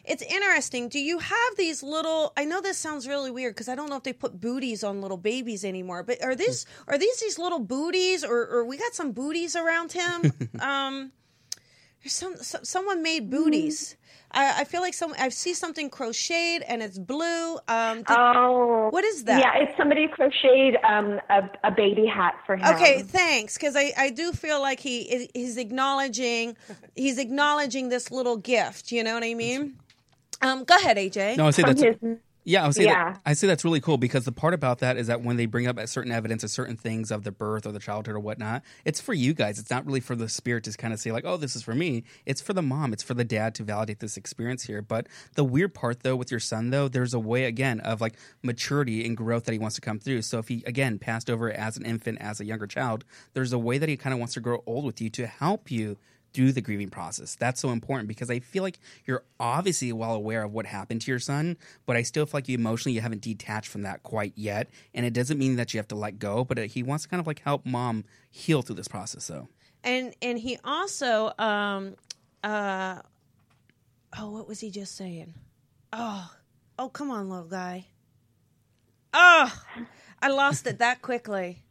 [0.08, 0.88] it's interesting.
[0.88, 2.32] Do you have these little?
[2.36, 5.00] I know this sounds really weird because I don't know if they put booties on
[5.00, 6.02] little babies anymore.
[6.02, 9.92] But are these are these these little booties, or, or we got some booties around
[9.92, 10.32] him?
[10.60, 11.12] um,
[12.02, 13.96] there's some, some someone made booties.
[14.30, 17.58] I, I feel like some I see something crocheted and it's blue.
[17.66, 19.40] Um, did- Oh, What is that?
[19.40, 22.66] Yeah, it's somebody crocheted um, a, a baby hat for him.
[22.74, 23.54] Okay, thanks.
[23.56, 26.56] Because I, I do feel like he he's acknowledging
[26.94, 28.92] he's acknowledging this little gift.
[28.92, 29.76] You know what I mean?
[30.40, 31.36] Um, go ahead, AJ.
[31.36, 32.62] No, I say From that's his, yeah.
[32.62, 33.12] I would say Yeah.
[33.12, 35.44] that I say that's really cool because the part about that is that when they
[35.46, 38.62] bring up certain evidence of certain things of the birth or the childhood or whatnot,
[38.86, 39.58] it's for you guys.
[39.58, 41.74] It's not really for the spirit to kind of say like, oh, this is for
[41.74, 42.04] me.
[42.24, 42.92] It's for the mom.
[42.94, 44.80] It's for the dad to validate this experience here.
[44.80, 48.14] But the weird part though with your son though, there's a way again of like
[48.42, 50.22] maturity and growth that he wants to come through.
[50.22, 53.58] So if he again passed over as an infant, as a younger child, there's a
[53.58, 55.98] way that he kind of wants to grow old with you to help you
[56.38, 57.34] through the grieving process.
[57.34, 61.10] That's so important because I feel like you're obviously well aware of what happened to
[61.10, 64.34] your son, but I still feel like you emotionally you haven't detached from that quite
[64.36, 64.70] yet.
[64.94, 67.18] And it doesn't mean that you have to let go, but he wants to kind
[67.20, 69.24] of like help mom heal through this process.
[69.24, 69.48] So
[69.82, 71.96] and and he also um
[72.44, 73.00] uh
[74.16, 75.34] oh what was he just saying
[75.92, 76.30] oh
[76.78, 77.86] oh come on little guy
[79.12, 79.52] oh
[80.22, 81.62] i lost it that quickly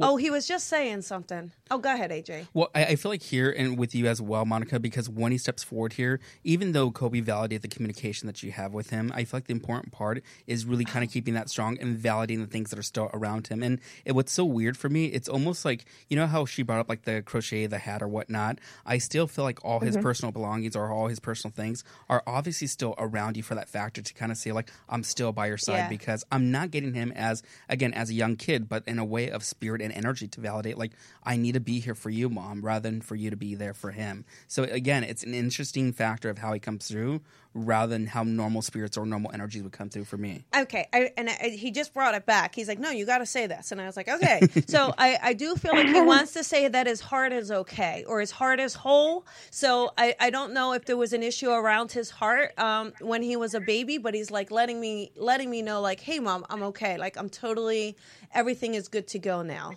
[0.00, 3.22] oh he was just saying something oh go ahead aj Well, I, I feel like
[3.22, 6.90] here and with you as well, Monica, because when he steps forward here, even though
[6.90, 10.22] Kobe validated the communication that you have with him, I feel like the important part
[10.46, 13.48] is really kind of keeping that strong and validating the things that are still around
[13.48, 13.62] him.
[13.62, 16.80] And it, what's so weird for me, it's almost like you know how she brought
[16.80, 18.58] up like the crochet, the hat, or whatnot.
[18.84, 20.02] I still feel like all his mm-hmm.
[20.02, 24.02] personal belongings or all his personal things are obviously still around you for that factor
[24.02, 25.88] to kind of say like I'm still by your side Yeah.
[25.88, 29.30] because I'm not getting him as again as a young kid, but in a way
[29.30, 30.92] of spirit and energy to validate like
[31.24, 33.74] I need to be here for you, mom, rather than for you to be there
[33.74, 34.24] for him.
[34.46, 37.22] So again, it's an interesting factor of how he comes through
[37.56, 40.44] rather than how normal spirits or normal energies would come through for me.
[40.54, 42.54] okay I, and I, he just brought it back.
[42.54, 43.72] He's like no you got to say this.
[43.72, 44.40] And i was like okay.
[44.68, 48.04] So I, I do feel like he wants to say that his heart is okay
[48.06, 49.26] or his heart is whole.
[49.50, 53.22] So i, I don't know if there was an issue around his heart um, when
[53.22, 56.44] he was a baby but he's like letting me letting me know like hey mom
[56.50, 56.98] i'm okay.
[56.98, 57.96] Like i'm totally
[58.34, 59.72] everything is good to go now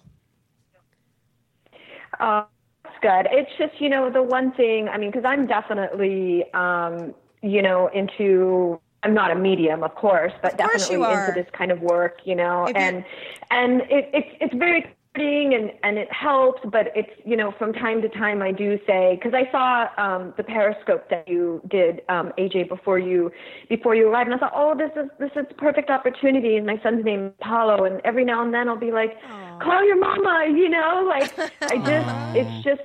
[2.20, 2.44] Uh,
[2.84, 3.28] that's good.
[3.32, 7.88] It's just, you know, the one thing, I mean, because I'm definitely, um, you know,
[7.88, 12.20] into, I'm not a medium, of course, but course definitely into this kind of work,
[12.26, 13.06] you know, If and,
[13.52, 18.02] and it, it's, it's very and and it helps but it's you know from time
[18.02, 22.32] to time i do say because i saw um the periscope that you did um
[22.38, 23.32] aj before you
[23.70, 26.80] before you arrived and i thought oh this is this is perfect opportunity and my
[26.84, 29.18] son's name is paulo and every now and then i'll be like
[29.60, 31.34] call your mama you know like
[31.70, 32.82] i just it's just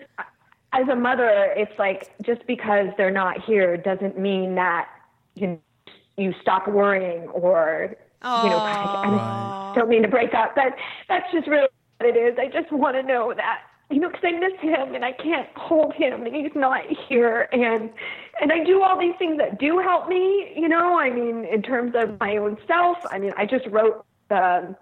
[0.72, 4.88] as a mother it's like just because they're not here doesn't mean that
[5.34, 5.60] you
[6.16, 7.94] you stop worrying or
[8.42, 10.74] you know I, I don't mean to break up but
[11.08, 11.68] that's just really
[12.04, 12.38] it is.
[12.38, 15.46] I just want to know that you know because i miss him and i can't
[15.56, 17.48] hold him and he's not here.
[17.52, 17.90] And
[18.40, 21.62] and i do all these things that do help me you know i mean in
[21.62, 22.98] terms of my own self.
[23.10, 24.76] I mean i just wrote um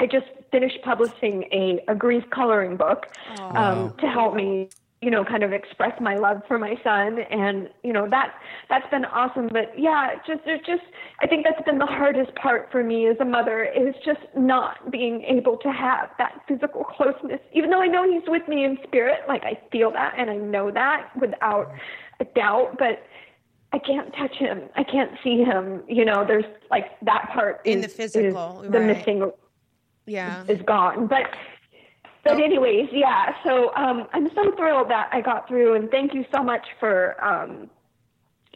[0.00, 3.06] I just finished publishing a, a grief coloring book
[3.38, 4.68] um, to help me,
[5.04, 8.34] you know, kind of express my love for my son, and you know that
[8.70, 9.48] that's been awesome.
[9.52, 10.82] But yeah, just there's just
[11.20, 14.90] I think that's been the hardest part for me as a mother is just not
[14.90, 17.40] being able to have that physical closeness.
[17.52, 20.36] Even though I know he's with me in spirit, like I feel that and I
[20.36, 21.70] know that without
[22.20, 23.02] a doubt, but.
[23.72, 24.68] I can't touch him.
[24.76, 25.82] I can't see him.
[25.88, 29.32] You know, there's like that part In is- the physical, is the missing
[30.06, 30.44] Yeah.
[30.46, 31.08] is gone.
[31.08, 31.24] But
[32.24, 33.34] but anyways, yeah.
[33.44, 37.22] So um, I'm so thrilled that I got through, and thank you so much for
[37.24, 37.70] um,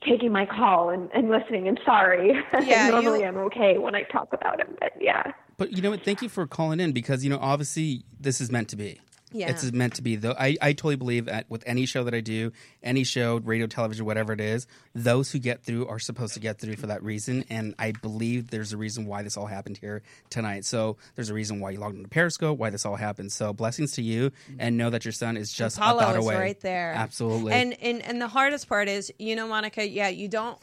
[0.07, 1.69] taking my call and, and listening.
[1.69, 2.33] I'm sorry.
[2.67, 5.33] Yeah, Normally you- I'm okay when I talk about him, but yeah.
[5.57, 6.03] But you know what?
[6.03, 9.01] Thank you for calling in because you know obviously this is meant to be.
[9.33, 9.51] Yeah.
[9.51, 10.17] It's meant to be.
[10.17, 13.67] Though I, I totally believe that with any show that I do, any show, radio,
[13.67, 17.03] television, whatever it is, those who get through are supposed to get through for that
[17.03, 17.45] reason.
[17.51, 20.65] And I believe there's a reason why this all happened here tonight.
[20.65, 23.33] So there's a reason why you logged into Periscope, why this all happened.
[23.33, 26.37] So blessings to you, and know that your son is just a Paulo thought away.
[26.37, 26.93] right there.
[26.95, 27.53] Absolutely.
[27.53, 30.59] And and and the hardest part is, you know, Monica, yeah, you don't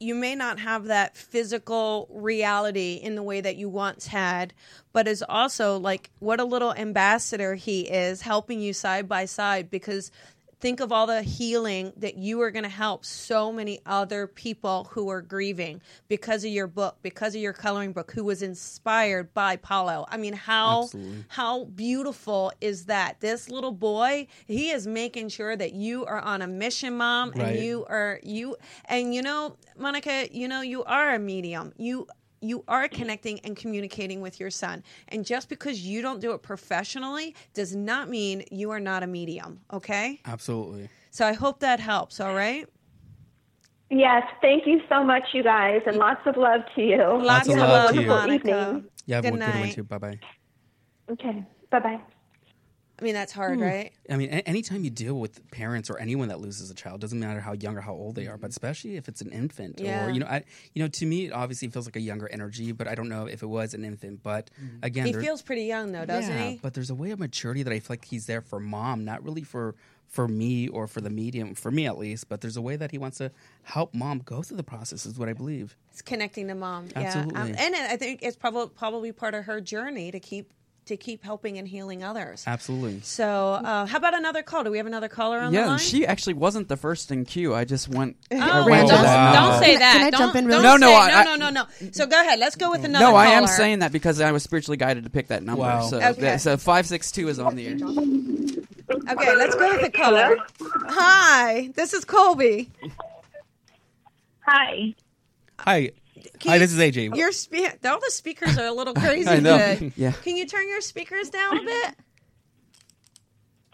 [0.00, 4.54] you may not have that physical reality in the way that you once had,
[4.92, 9.70] but is also like what a little ambassador he is helping you side by side
[9.70, 10.10] because
[10.60, 14.88] think of all the healing that you are going to help so many other people
[14.90, 19.32] who are grieving because of your book, because of your coloring book, who was inspired
[19.34, 20.06] by Paulo.
[20.08, 21.24] I mean, how Absolutely.
[21.28, 23.20] how beautiful is that?
[23.20, 27.58] This little boy, he is making sure that you are on a mission, mom, and
[27.58, 31.72] you are you and you know, Monica, you know you are a medium.
[31.76, 32.08] You
[32.40, 34.82] you are connecting and communicating with your son.
[35.08, 39.06] And just because you don't do it professionally does not mean you are not a
[39.06, 40.20] medium, okay?
[40.24, 40.88] Absolutely.
[41.10, 42.66] So I hope that helps, all right?
[43.90, 47.02] Yes, thank you so much, you guys, and lots of love to you.
[47.22, 48.08] Lots of of love love, to you.
[48.08, 48.34] Monica.
[48.34, 48.84] Evening.
[49.06, 49.74] Yeah, have Good a good one night.
[49.74, 49.84] too.
[49.84, 50.18] Bye bye.
[51.10, 52.00] Okay, bye bye.
[53.00, 53.38] I mean, that's Hmm.
[53.40, 53.92] hard, right?
[54.10, 57.18] I mean, a- anytime you deal with parents or anyone that loses a child, doesn't
[57.20, 60.06] matter how young or how old they are, but especially if it's an infant Yeah.
[60.06, 62.72] or you know, I, you know, to me, it obviously feels like a younger energy,
[62.72, 64.22] but I don't know if it was an infant.
[64.22, 64.50] But
[64.82, 66.58] again, He there- feels pretty young though, doesn't yeah, he?
[66.62, 69.22] but there's a way of maturity that I feel like he's there for mom, not
[69.22, 69.74] really for
[70.10, 72.30] for me or for the medium, for me at least.
[72.30, 73.30] But there's a way that he wants to
[73.64, 75.76] help mom go through the process, is what I believe.
[75.92, 76.88] It's connecting to mom.
[76.96, 77.34] Absolutely.
[77.34, 77.42] Yeah.
[77.42, 80.50] Um, and I think it's probably probably part of her journey to keep
[80.88, 82.44] to keep helping and healing others.
[82.46, 83.00] Absolutely.
[83.02, 84.64] So, uh, how about another call?
[84.64, 85.70] Do we have another caller on the line?
[85.70, 87.54] and she actually wasn't the first in queue.
[87.54, 88.16] I just went.
[88.32, 89.50] Oh, I well, went don't, that Wow.
[89.50, 89.92] don't say Can I- that.
[89.92, 91.90] can I don't, jump in really don't No, say, no, no, I- no, no, no.
[91.92, 92.38] So go ahead.
[92.38, 93.04] Let's go with another.
[93.06, 95.62] No, I am saying that because I was spiritually guided to pick that number.
[95.62, 95.82] Wow.
[95.82, 96.38] So, Okay.
[96.38, 97.74] so five six two is on the air.
[97.74, 100.36] Okay, let's go with the caller.
[100.88, 102.70] Hi, this is Colby.
[104.46, 104.94] Hi.
[105.60, 105.90] Hi,
[106.38, 106.54] Can hi.
[106.54, 107.16] you- This is AJ.
[107.16, 109.58] Your spe- all the speakers are a little crazy I know.
[109.58, 109.92] today.
[109.96, 110.12] Yeah.
[110.12, 111.94] Can you turn your speakers down a bit?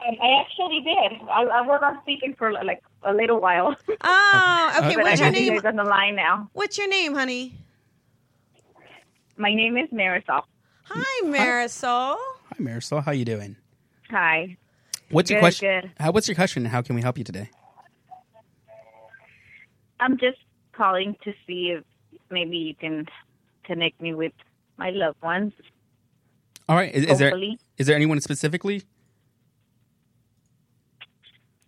[0.06, 1.20] Um, I actually did.
[1.30, 4.94] I, I was on speaking for like a little while, Oh, okay.
[4.96, 5.60] but What's I your have you name?
[5.60, 6.50] guys on the line now.
[6.52, 7.54] What's your name, honey?
[9.36, 10.42] My name is Marisol.
[10.84, 12.16] Hi, Marisol.
[12.16, 13.02] Hi, Marisol.
[13.02, 13.56] How you doing?
[14.10, 14.56] Hi.
[15.10, 15.80] What's your Good, question?
[15.82, 15.90] good.
[15.98, 16.64] How, what's your question?
[16.66, 17.48] How can we help you today?
[20.00, 20.38] I'm just
[20.72, 21.84] calling to see if
[22.30, 23.06] maybe you can
[23.64, 24.32] connect me with
[24.76, 25.52] my loved ones.
[26.68, 26.94] All right.
[26.94, 27.38] Is, is there
[27.78, 28.82] is there anyone specifically?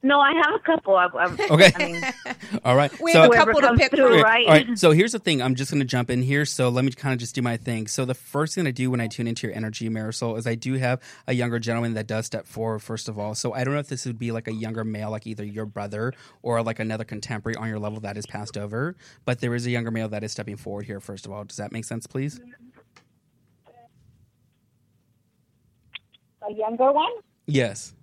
[0.03, 0.95] No, I have a couple.
[0.95, 1.73] I, I, Okay.
[1.75, 2.03] I mean,
[2.65, 2.93] All right.
[3.01, 4.47] We so, have a couple to comes pick through, right?
[4.47, 4.79] All right.
[4.79, 5.43] So here's the thing.
[5.43, 6.45] I'm just going to jump in here.
[6.45, 7.87] So let me kind of just do my thing.
[7.87, 10.55] So the first thing I do when I tune into your energy, Marisol, is I
[10.55, 12.81] do have a younger gentleman that does step forward.
[12.81, 15.11] First of all, so I don't know if this would be like a younger male,
[15.11, 18.97] like either your brother or like another contemporary on your level that is passed over.
[19.25, 21.01] But there is a younger male that is stepping forward here.
[21.01, 22.41] First of all, does that make sense, please?
[26.49, 27.13] a younger one.
[27.47, 27.95] Yes.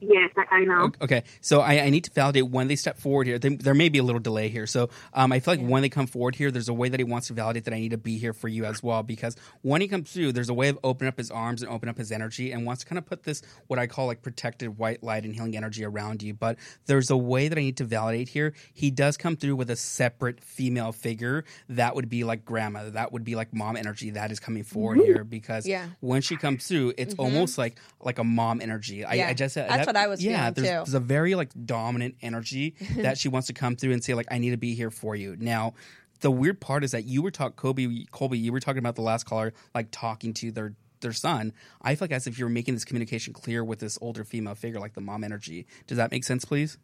[0.00, 0.92] Yes, I, I know.
[1.02, 3.38] Okay, so I, I need to validate when they step forward here.
[3.38, 4.66] There, there may be a little delay here.
[4.66, 7.04] So um, I feel like when they come forward here, there's a way that he
[7.04, 9.02] wants to validate that I need to be here for you as well.
[9.02, 11.88] Because when he comes through, there's a way of opening up his arms and open
[11.88, 14.78] up his energy and wants to kind of put this, what I call like protected
[14.78, 16.32] white light and healing energy around you.
[16.32, 18.54] But there's a way that I need to validate here.
[18.72, 21.44] He does come through with a separate female figure.
[21.68, 22.90] That would be like grandma.
[22.90, 25.24] That would be like mom energy that is coming forward here.
[25.24, 25.86] Because Yeah.
[26.00, 29.04] when she comes through, it's almost like like a mom energy.
[29.04, 29.28] I, Yeah.
[29.28, 30.72] I just That's that- what I was yeah, feeling, there's, too.
[30.92, 34.26] there's a very like dominant energy that she wants to come through and say like
[34.30, 35.34] I need to be here for you.
[35.36, 35.74] Now,
[36.20, 39.02] the weird part is that you were talking Kobe Colby, you were talking about the
[39.02, 41.52] last caller like talking to their their son.
[41.80, 44.54] I feel like as if you were making this communication clear with this older female
[44.54, 45.66] figure, like the mom energy.
[45.86, 46.76] Does that make sense, please?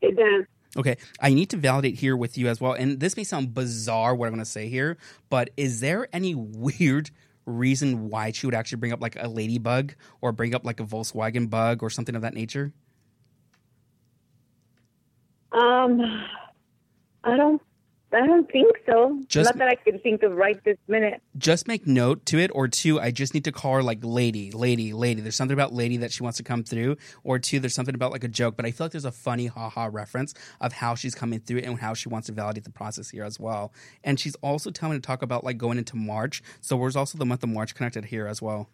[0.00, 0.46] It does.
[0.76, 2.72] Okay, I need to validate here with you as well.
[2.72, 4.96] And this may sound bizarre what I'm going to say here,
[5.28, 7.10] but is there any weird
[7.46, 10.84] reason why she would actually bring up like a ladybug or bring up like a
[10.84, 12.72] Volkswagen bug or something of that nature?
[15.52, 16.00] Um,
[17.24, 17.60] I don't.
[18.12, 19.20] I don't think so.
[19.28, 21.22] Just- Not that I can think of right this minute.
[21.38, 24.50] just make note to it or two i just need to call her like lady
[24.50, 27.74] lady lady there's something about lady that she wants to come through or two there's
[27.74, 30.72] something about like a joke but i feel like there's a funny haha reference of
[30.72, 33.72] how she's coming through and how she wants to validate the process here as well
[34.04, 37.16] and she's also telling me to talk about like going into march so there's also
[37.16, 38.68] the month of march connected here as well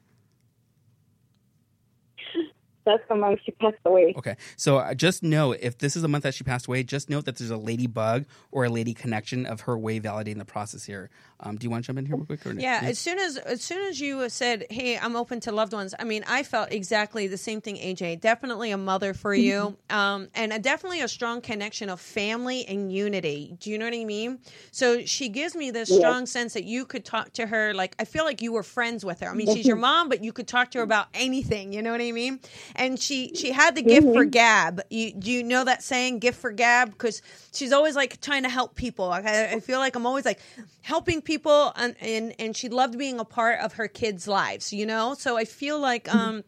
[2.87, 4.14] That's the month she passed away.
[4.16, 7.11] Okay, so uh, just know if this is a month that she passed away, just
[7.11, 10.85] note that there's a ladybug or a lady connection of her way validating the process
[10.85, 11.11] here.
[11.40, 12.46] Um, do you want to jump in here real quick?
[12.46, 12.61] Or no?
[12.61, 15.94] Yeah, as soon as as soon as you said, "Hey, I'm open to loved ones,"
[15.99, 17.77] I mean, I felt exactly the same thing.
[17.77, 22.64] AJ, definitely a mother for you, um, and a, definitely a strong connection of family
[22.66, 23.55] and unity.
[23.61, 24.38] Do you know what I mean?
[24.70, 27.75] So she gives me this strong sense that you could talk to her.
[27.75, 29.29] Like I feel like you were friends with her.
[29.29, 31.72] I mean, she's your mom, but you could talk to her about anything.
[31.75, 32.40] You know what I mean?
[32.75, 34.81] And she she had the gift for gab.
[34.88, 36.90] You, do you know that saying, "Gift for gab"?
[36.92, 37.20] Because
[37.53, 39.09] she's always like trying to help people.
[39.09, 40.40] Like, I, I feel like I'm always like
[40.83, 44.73] helping people, and, and and she loved being a part of her kids' lives.
[44.73, 46.45] You know, so I feel like um,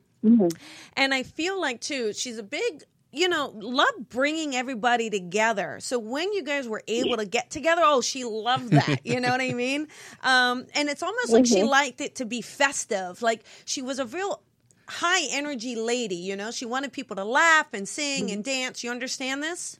[0.96, 2.84] and I feel like too, she's a big.
[3.10, 5.78] You know, love bringing everybody together.
[5.80, 9.06] So when you guys were able to get together, oh, she loved that.
[9.06, 9.88] You know what I mean?
[10.22, 13.22] Um, and it's almost like she liked it to be festive.
[13.22, 14.42] Like she was a real
[14.88, 16.50] high energy lady, you know.
[16.50, 18.84] She wanted people to laugh and sing and dance.
[18.84, 19.78] You understand this?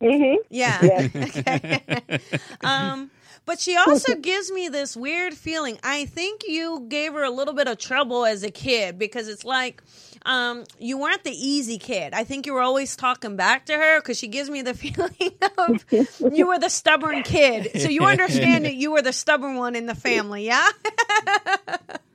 [0.00, 0.42] Mm-hmm.
[0.48, 1.08] Yeah.
[1.16, 2.20] okay.
[2.62, 3.10] um,
[3.50, 5.76] but she also gives me this weird feeling.
[5.82, 9.44] I think you gave her a little bit of trouble as a kid because it's
[9.44, 9.82] like
[10.24, 12.14] um, you weren't the easy kid.
[12.14, 15.32] I think you were always talking back to her because she gives me the feeling
[15.58, 15.84] of
[16.32, 17.72] you were the stubborn kid.
[17.80, 20.68] So you understand that you were the stubborn one in the family, yeah?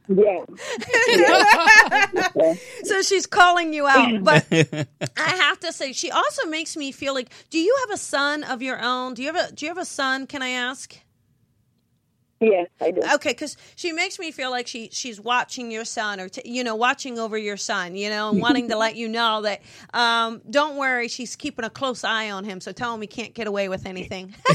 [0.08, 0.46] Yeah.
[2.84, 4.24] so she's calling you out.
[4.24, 4.46] But
[5.18, 7.30] I have to say, she also makes me feel like.
[7.50, 9.16] Do you have a son of your own?
[9.16, 10.28] Do you have a Do you have a son?
[10.28, 10.98] Can I ask?
[12.42, 13.02] Yes, I do.
[13.16, 16.66] Okay, because she makes me feel like she she's watching your son, or t- you
[16.66, 19.62] know, watching over your son, you know, and wanting to let you know that
[19.94, 22.60] um, don't worry, she's keeping a close eye on him.
[22.60, 24.36] So tell him he can't get away with anything.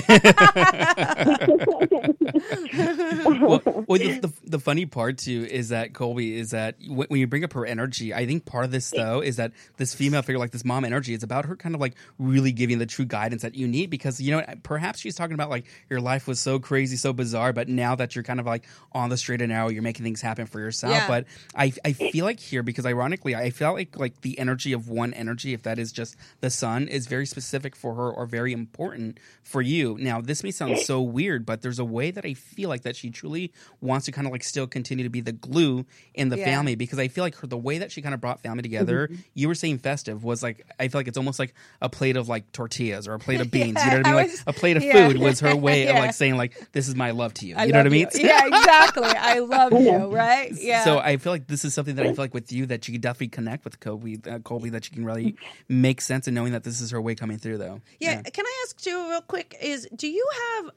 [3.25, 7.19] well, well the, the, the funny part too is that Colby is that when, when
[7.21, 10.21] you bring up her energy, I think part of this though is that this female
[10.21, 13.07] figure, like this mom energy, is about her kind of like really giving the true
[13.07, 16.39] guidance that you need because you know perhaps she's talking about like your life was
[16.41, 19.51] so crazy, so bizarre, but now that you're kind of like on the straight and
[19.51, 20.93] narrow, you're making things happen for yourself.
[20.93, 21.09] Yeah.
[21.09, 24.89] But I I feel like here because ironically, I felt like like the energy of
[24.89, 28.53] one energy, if that is just the sun, is very specific for her or very
[28.53, 29.97] important for you.
[30.01, 32.97] Now this may sound so weird, but there's a way that I feel like that
[32.97, 36.39] she truly wants to kind of like still continue to be the glue in the
[36.39, 36.45] Yeah.
[36.47, 39.09] family because I feel like her the way that she kind of brought family together.
[39.09, 39.21] Mm-hmm.
[39.35, 42.29] You were saying festive was like I feel like it's almost like a plate of
[42.29, 43.83] like tortillas or a plate of beans.
[43.85, 44.15] you know what I I mean?
[44.15, 45.09] Like was- a plate of yeah.
[45.09, 47.55] food was her way of like saying like this is my love to you.
[47.61, 48.09] I you know what I love mean?
[48.15, 49.05] Yeah, exactly.
[49.05, 50.53] I love you, right?
[50.53, 50.85] Yeah.
[50.85, 52.93] So I feel like this is something that I feel like with you that you
[52.93, 55.37] can definitely connect with Kobe, uh, Colby that you can really
[55.69, 57.81] make sense in knowing that this is her way coming through though.
[57.99, 59.57] Yeah, can I ask you real quick?
[59.61, 60.73] Is do you have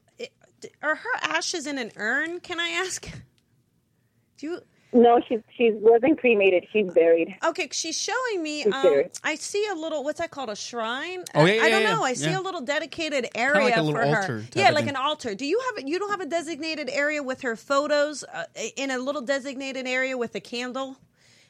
[0.82, 2.40] are her ashes in an urn?
[2.40, 3.10] Can I ask?
[4.38, 4.62] Do you?
[4.94, 6.66] No, she's she wasn't cremated.
[6.72, 7.36] She's buried.
[7.44, 8.64] Okay, she's showing me.
[8.64, 9.04] She's Um.
[9.24, 10.04] I see a little.
[10.04, 10.50] What's that called?
[10.50, 11.24] A shrine?
[11.34, 12.04] Oh, yeah, I, I don't yeah, know.
[12.04, 14.18] I see a little dedicated area like a little for her.
[14.18, 15.36] altar type Yeah, like an altar.
[15.36, 15.88] Do you have?
[15.88, 20.18] You don't have a designated area with her photos uh, in a little designated area
[20.18, 20.98] with a candle.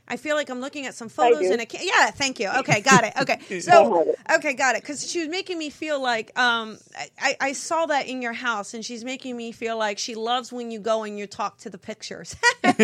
[0.06, 1.86] I feel like I'm looking at some photos and I can't.
[1.86, 2.50] Yeah, thank you.
[2.60, 3.14] Okay, got it.
[3.22, 4.82] Okay, so okay, got it.
[4.82, 8.34] Because she was making me feel like um, I- I, I saw that in your
[8.34, 11.58] house, and she's making me feel like she loves when you go and you talk
[11.60, 12.36] to the pictures.
[12.66, 12.84] okay.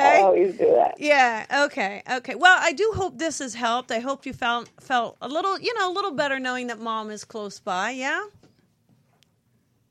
[0.00, 0.94] I always do that.
[0.98, 1.64] Yeah.
[1.66, 2.02] Okay.
[2.10, 2.34] Okay.
[2.34, 3.92] Well, I do hope this has helped.
[3.92, 7.10] I hope you felt felt a little, you know, a little better knowing that mom
[7.10, 7.90] is close by.
[7.90, 8.22] Yeah.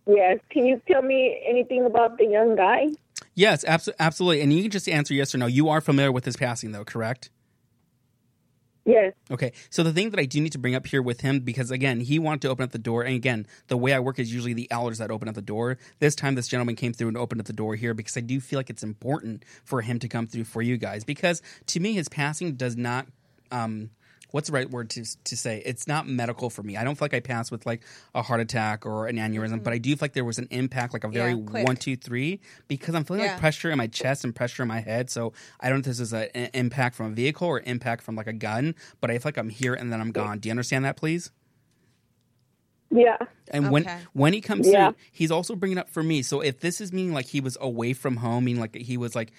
[0.07, 0.39] Yes.
[0.49, 2.87] Can you tell me anything about the young guy?
[3.35, 4.41] Yes, abso- absolutely.
[4.41, 5.45] And you can just answer yes or no.
[5.45, 7.29] You are familiar with his passing, though, correct?
[8.85, 9.13] Yes.
[9.29, 11.69] Okay, so the thing that I do need to bring up here with him, because
[11.69, 14.33] again, he wanted to open up the door, and again, the way I work is
[14.33, 15.77] usually the elders that open up the door.
[15.99, 18.39] This time, this gentleman came through and opened up the door here because I do
[18.39, 21.03] feel like it's important for him to come through for you guys.
[21.03, 23.05] Because to me, his passing does not.
[23.51, 23.91] Um,
[24.31, 25.61] What's the right word to to say?
[25.65, 26.77] It's not medical for me.
[26.77, 27.81] I don't feel like I passed with like
[28.15, 30.93] a heart attack or an aneurysm, but I do feel like there was an impact,
[30.93, 31.57] like a very Mm-hmm.
[31.57, 33.31] Yeah, one, two, three, because I'm feeling Yeah.
[33.33, 35.09] like pressure in my chest and pressure in my head.
[35.09, 38.03] So I don't know if this is a- an impact from a vehicle or impact
[38.03, 40.39] from like a gun, but I feel like I'm here and then I'm gone.
[40.39, 41.31] Do you understand that, please?
[42.89, 43.17] Yeah.
[43.49, 43.99] And when Okay.
[44.13, 44.89] when he comes Yeah.
[44.89, 46.21] through, he's also bringing up for me.
[46.21, 49.15] So if this is meaning like he was away from home, meaning like he was
[49.15, 49.31] like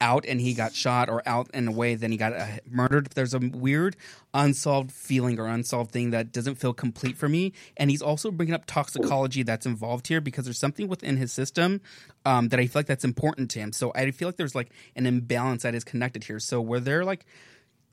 [0.00, 3.08] out and he got shot, or out in a way then he got uh, murdered.
[3.14, 3.96] There's a weird
[4.32, 7.52] unsolved feeling or unsolved thing that doesn't feel complete for me.
[7.76, 11.80] And he's also bringing up toxicology that's involved here because there's something within his system
[12.24, 13.72] um, that I feel like that's important to him.
[13.72, 16.38] So I feel like there's like an imbalance that is connected here.
[16.38, 17.24] So were there like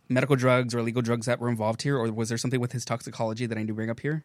[0.10, 2.86] medical drugs or illegal drugs that were involved here, or was there something with his
[2.86, 4.24] toxicology that I need to bring up here?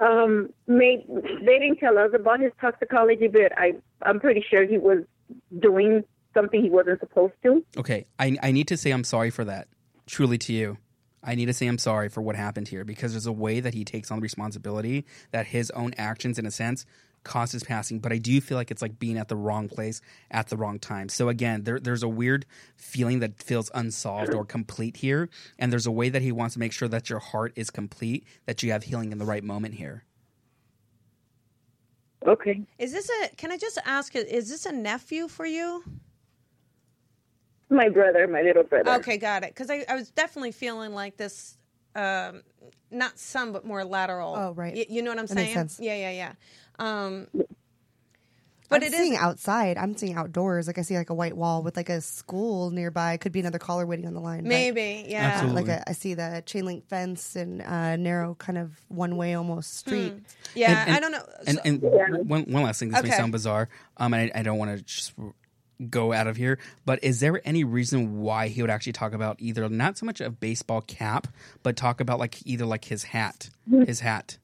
[0.00, 4.78] Um, may, they didn't tell us about his toxicology, but I, I'm pretty sure he
[4.78, 5.04] was
[5.58, 6.04] doing
[6.34, 7.64] something he wasn't supposed to.
[7.76, 9.68] Okay, I I need to say I'm sorry for that.
[10.06, 10.78] Truly to you.
[11.22, 13.74] I need to say I'm sorry for what happened here because there's a way that
[13.74, 16.86] he takes on the responsibility that his own actions in a sense
[17.24, 20.00] caused his passing, but I do feel like it's like being at the wrong place
[20.30, 21.08] at the wrong time.
[21.08, 25.28] So again, there, there's a weird feeling that feels unsolved or complete here,
[25.58, 28.24] and there's a way that he wants to make sure that your heart is complete,
[28.46, 30.04] that you have healing in the right moment here.
[32.26, 32.62] Okay.
[32.78, 33.34] Is this a?
[33.36, 34.14] Can I just ask?
[34.14, 35.82] Is this a nephew for you?
[37.70, 38.90] My brother, my little brother.
[38.96, 39.50] Okay, got it.
[39.54, 41.56] Because I, I was definitely feeling like this,
[41.94, 42.42] um,
[42.90, 44.34] not some, but more lateral.
[44.36, 44.74] Oh, right.
[44.74, 45.46] Y- you know what I'm That saying?
[45.46, 45.78] makes sense.
[45.80, 46.32] Yeah, yeah, yeah.
[46.80, 47.28] Um,
[48.70, 49.18] But but I'm it seeing is.
[49.18, 49.76] outside.
[49.76, 50.66] I'm seeing outdoors.
[50.68, 53.16] Like I see like a white wall with like a school nearby.
[53.16, 54.44] Could be another caller waiting on the line.
[54.44, 55.32] but, Maybe, yeah.
[55.34, 55.62] Absolutely.
[55.62, 59.34] like a, I see the chain link fence and uh, narrow kind of one way
[59.34, 60.14] almost street.
[60.54, 61.26] Yeah, And- and- I don't know.
[61.46, 64.42] And, So- and one, one last thing, this may sound bizarre, um, and I, I
[64.44, 65.12] don't want to just
[65.88, 69.36] go out of here, but is there any reason why he would actually talk about
[69.40, 71.26] either not so much a baseball cap,
[71.62, 73.48] but talk about like either like his hat,
[73.86, 74.36] his hat?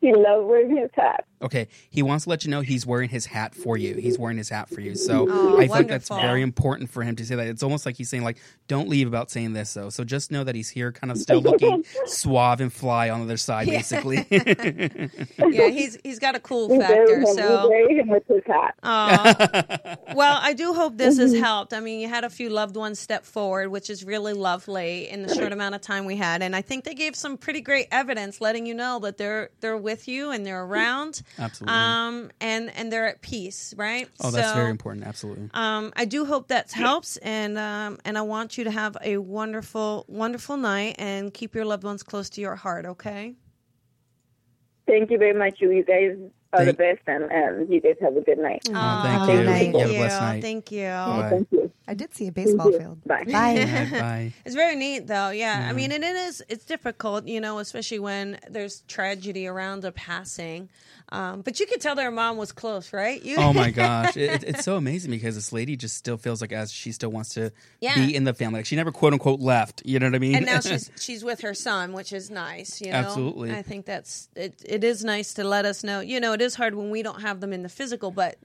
[0.00, 1.24] He loved wearing his hat.
[1.40, 3.94] Okay, he wants to let you know he's wearing his hat for you.
[3.94, 4.94] He's wearing his hat for you.
[4.94, 7.46] So Oh, I think that's very important for him to say that.
[7.46, 9.90] It's almost like he's saying like, "Don't leave about saying this." though.
[9.90, 13.24] so just know that he's here, kind of still looking suave and fly on the
[13.26, 14.26] other side, basically.
[14.30, 17.24] yeah, he's he's got a cool We factor.
[17.26, 18.74] So him with his hat.
[18.82, 19.96] Aw.
[20.14, 21.42] well, I do hope this has mm-hmm.
[21.42, 21.72] helped.
[21.72, 25.22] I mean, you had a few loved ones step forward, which is really lovely in
[25.22, 27.88] the short amount of time we had, and I think they gave some pretty great
[27.90, 31.74] evidence, letting you know that they're they're with you and they're around, Absolutely.
[31.76, 34.08] um, and and they're at peace, right?
[34.20, 35.06] oh, that's So, very important.
[35.06, 35.50] Absolutely.
[35.54, 39.18] Um, I do hope that helps, and um, and I want you to have a
[39.18, 42.86] wonderful, wonderful night, and keep your loved ones close to your heart.
[42.86, 43.34] Okay.
[44.86, 45.60] Thank you very much.
[45.60, 46.16] You guys
[46.54, 48.62] are Thank- the best, and, and you guys have a good night.
[48.68, 49.44] Oh, thank Aw, you.
[49.44, 50.42] Thank You have a blessed night.
[50.42, 50.86] Thank you.
[50.86, 51.28] Bye.
[51.30, 51.67] Thank you.
[51.88, 53.02] I did see a baseball field.
[53.06, 53.24] Bye.
[53.24, 53.30] Bye.
[53.92, 53.98] Bye.
[53.98, 54.32] Bye.
[54.44, 55.30] It's very neat, though.
[55.30, 56.42] Yeah, I mean, and it is.
[56.48, 60.68] It's difficult, you know, especially when there's tragedy around a passing.
[61.10, 63.22] Um, but you could tell their mom was close, right?
[63.22, 66.52] You, Oh my gosh, it, it's so amazing because this lady just still feels like
[66.52, 67.94] as she still wants to Yeah.
[67.94, 68.58] be in the family.
[68.58, 69.80] Like she never quote unquote left.
[69.86, 70.34] You know what I mean?
[70.34, 72.82] and now she's she's with her son, which is nice.
[72.82, 73.52] You know, Absolutely.
[73.52, 74.60] I think that's it.
[74.66, 76.00] It is nice to let us know.
[76.00, 78.36] You know, it is hard when we don't have them in the physical, but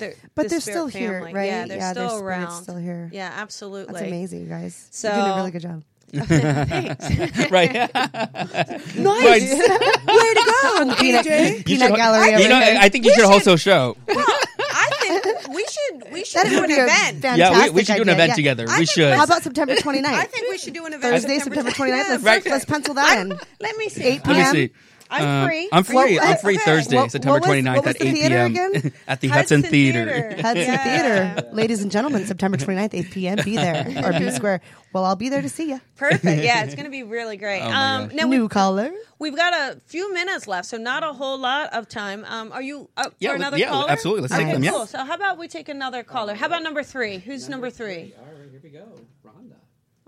[0.00, 1.46] they're But the they're spirit still here, right?
[1.46, 2.62] Yeah, they're Yeah, still spirit's around.
[2.62, 3.10] still here.
[3.12, 3.92] Yeah, absolutely.
[3.94, 4.88] That's amazing, guys.
[4.90, 5.82] So- You're doing a really good job.
[6.12, 7.50] Thanks.
[7.52, 7.72] right.
[7.94, 9.24] Nice.
[9.24, 9.42] Right.
[9.44, 12.42] Way to go on peanut, You peanut should- gallery.
[12.42, 12.58] You know.
[12.60, 13.96] I think you should host a show.
[14.08, 17.22] I think we should we should That do would an be event.
[17.22, 18.34] fantastic Yeah, we, we should do an event Yeah.
[18.34, 18.66] together.
[18.68, 19.12] I we should.
[19.14, 20.04] How about September 29th?
[20.06, 22.08] I think we should do an event Thursday, September 29th.
[22.08, 22.44] Let's, Right.
[22.46, 23.38] let's pencil that in.
[23.60, 24.02] Let me see.
[24.02, 24.52] 8 Let me p.m.
[24.54, 24.70] see.
[25.10, 25.68] I'm Um, free.
[25.72, 25.94] I'm free.
[26.18, 26.64] Well, I'm free okay.
[26.64, 28.92] Thursday, What- September what was- 29th at 8 p.m.
[29.08, 30.04] at the Hudson, Hudson Theater.
[30.06, 30.36] Theater.
[30.42, 31.34] Hudson Yeah.
[31.34, 31.48] Theater.
[31.52, 33.38] Ladies and gentlemen, September 29th, 8 p.m.
[33.44, 34.04] Be there.
[34.04, 34.60] Or be square.
[34.92, 35.80] Well, I'll be there to see you.
[35.96, 36.24] Perfect.
[36.24, 37.60] Yeah, it's going to be really great.
[37.62, 38.90] Oh um, now New we've, caller.
[39.20, 42.24] we've got a few minutes left, so not a whole lot of time.
[42.26, 43.90] Um, are you up Yeah, for another yeah, caller?
[43.90, 44.22] absolutely.
[44.22, 44.70] Let's okay, take them, yeah.
[44.72, 44.86] Cool.
[44.86, 46.34] So how about we take another caller?
[46.34, 47.18] How about number three?
[47.18, 48.14] Who's number three?
[48.18, 48.86] All right, here we go.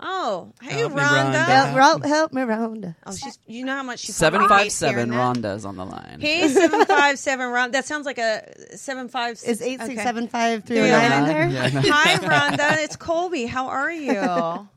[0.03, 0.09] Rhonda.
[0.25, 1.33] Oh, hey, Help me, Rhonda.
[1.33, 1.45] Rhonda.
[1.45, 2.95] Help, help, help me Rhonda.
[3.05, 3.39] Oh, she's.
[3.47, 5.09] You know how much she Seven probably five hates hearing seven.
[5.11, 5.35] that.
[5.55, 6.17] Rhonda's on the line.
[6.19, 7.71] Hey, seven five seven Rhonda.
[7.73, 9.39] That sounds like a seven five.
[9.45, 9.77] Is okay.
[9.77, 10.69] 8675309 in
[11.25, 11.49] there?
[11.49, 12.83] Hi, Rhonda.
[12.83, 13.45] It's Colby.
[13.45, 14.67] How are you?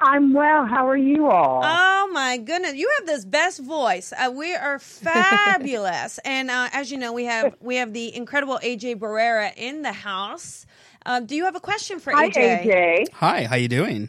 [0.00, 0.66] I'm well.
[0.66, 1.62] How are you all?
[1.64, 4.12] Oh my goodness, you have this best voice.
[4.12, 8.58] Uh, we are fabulous, and uh, as you know, we have we have the incredible
[8.62, 10.66] AJ Barrera in the house.
[11.06, 12.64] Uh, do you have a question for Hi, AJ?
[12.64, 13.12] AJ.
[13.14, 14.08] Hi, how you doing?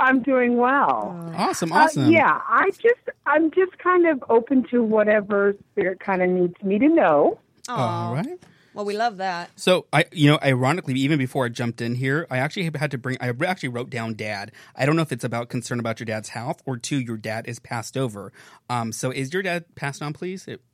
[0.00, 1.32] I'm doing well.
[1.36, 2.10] Awesome, Uh, awesome.
[2.10, 6.78] yeah, I just I'm just kind of open to whatever spirit kind of needs me
[6.78, 7.38] to know.
[7.68, 8.38] All right.
[8.72, 9.50] Well, we love that.
[9.56, 12.98] So I, you know, ironically, even before I jumped in here, I actually had to
[12.98, 13.16] bring.
[13.20, 14.52] I actually wrote down dad.
[14.76, 17.46] I don't know if it's about concern about your dad's health or two, your dad
[17.48, 18.32] is passed over.
[18.68, 20.46] Um, so is your dad passed on, please?
[20.46, 20.69] It, Y-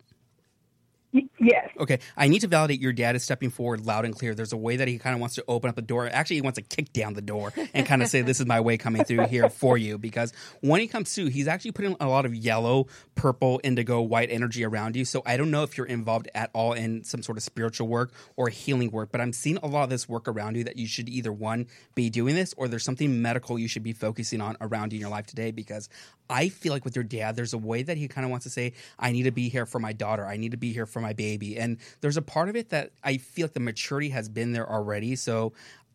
[1.39, 1.71] yes.
[1.79, 4.35] Okay, I need to validate your dad is stepping forward loud and clear.
[4.35, 6.09] There's a way that he kind of wants to open up the door.
[6.11, 8.61] Actually, he wants to kick down the door and kind of say, This is my
[8.61, 9.99] way coming through here for you.
[9.99, 14.31] Because when he comes through, he's actually putting a lot of yellow, purple, indigo, white
[14.31, 15.05] energy around you.
[15.05, 18.13] So I don't know if you're involved at all in some sort of spiritual work
[18.37, 20.87] or healing work, but I'm seeing a lot of this work around you that you
[20.87, 24.57] should either one, be doing this, or there's something medical you should be focusing on
[24.61, 25.51] around you in your life today.
[25.51, 25.89] Because
[26.29, 28.51] I feel like with your dad, there's a way that he kind of wants to
[28.51, 30.27] say, I need to be here for my daughter.
[30.27, 31.59] I need to be here for my baby.
[31.59, 34.71] And there's a part of it that I feel like the maturity has been there
[34.71, 35.17] already.
[35.17, 35.53] So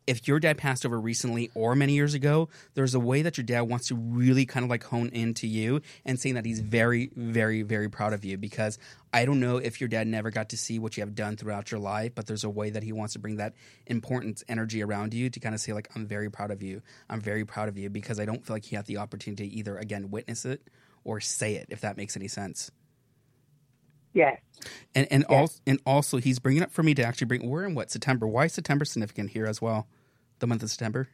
[0.07, 3.45] if your dad passed over recently or many years ago, there's a way that your
[3.45, 7.11] dad wants to really kind of like hone into you and saying that he's very,
[7.15, 8.79] very, very proud of you because
[9.13, 11.71] I don't know if your dad never got to see what you have done throughout
[11.71, 13.53] your life, but there's a way that he wants to bring that
[13.85, 16.81] important energy around you to kind of say, like, I'm very proud of you.
[17.09, 19.55] I'm very proud of you because I don't feel like he had the opportunity to
[19.55, 20.67] either, again, witness it
[21.03, 22.71] or say it, if that makes any sense.
[24.14, 24.39] Yes.
[24.95, 27.49] And and also and also he's bringing up for me to actually bring.
[27.49, 28.28] We're in what September?
[28.28, 29.88] Why is September significant here as well?
[30.39, 31.09] The month of September.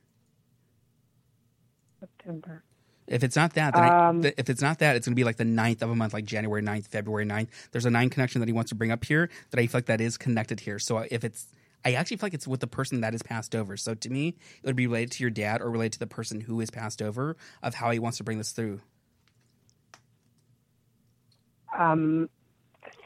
[2.00, 2.64] September.
[3.08, 5.20] If it's not that, then I, Um, th- if it's not that, it's going to
[5.20, 7.50] be like the 9th of a month, like January 9th, February 9th.
[7.72, 9.86] There's a nine connection that he wants to bring up here that I feel like
[9.88, 10.80] that is connected here.
[10.80, 11.48] So if it's,
[11.86, 13.78] I actually feel like it's with the person that is passed over.
[13.78, 16.42] So to me, it would be related to your dad or related to the person
[16.42, 18.82] who is passed over of how he wants to bring this through.
[21.78, 22.30] Um,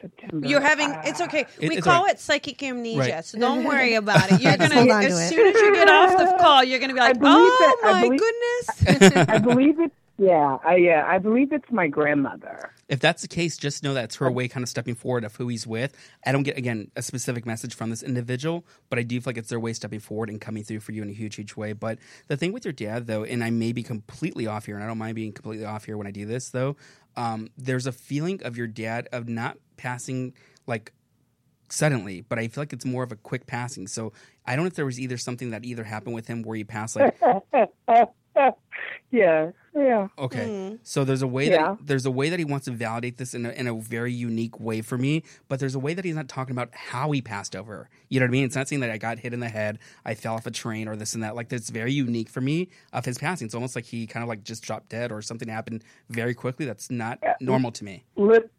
[0.02, 0.48] September.
[0.48, 1.46] You're having Uh, it's okay.
[1.60, 2.14] It- we it's call all right.
[2.16, 3.26] it psychic amnesia, Right.
[3.26, 4.42] so don't worry about it.
[4.42, 5.30] You're gonna hold on to as it.
[5.30, 7.92] soon as you get off the call, you're gonna be like, believe "Oh that- I
[7.94, 9.92] my believe- goodness!" I believe it.
[10.18, 10.58] yeah.
[10.66, 11.06] I yeah.
[11.08, 12.72] I believe it's my grandmother.
[12.90, 15.48] If that's the case, just know that's her way kind of stepping forward of who
[15.48, 15.96] he's with.
[16.26, 19.38] I don't get, again, a specific message from this individual, but I do feel like
[19.38, 21.72] it's their way stepping forward and coming through for you in a huge, huge way.
[21.72, 24.84] But the thing with your dad, though, and I may be completely off here, and
[24.84, 26.76] I don't mind being completely off here when I do this, though,
[27.16, 30.34] um, there's a feeling of your dad of not passing
[30.68, 30.94] like
[31.70, 33.88] suddenly, but I feel like it's more of a quick passing.
[33.88, 34.14] So
[34.46, 36.64] I don't know if there was either something that either happened with him where he
[36.64, 37.18] passed like
[39.12, 39.52] yeah.
[39.76, 40.10] Yeah.
[40.18, 40.70] Okay.
[40.72, 40.76] Hmm.
[40.84, 41.76] So there's a way Yeah.
[41.76, 44.12] that there's a way that he wants to validate this in a, in a very
[44.12, 47.22] unique way for me, but there's a way that he's not talking about how he
[47.22, 47.90] passed over.
[48.10, 48.44] You know what I mean?
[48.44, 50.88] It's not saying that I got hit in the head, I fell off a train,
[50.90, 51.36] or this and that.
[51.36, 53.46] Like that's very unique for me of his passing.
[53.46, 56.66] It's almost like he kind of like just dropped dead or something happened very quickly.
[56.66, 58.04] That's not normal to me.
[58.16, 58.52] Lit-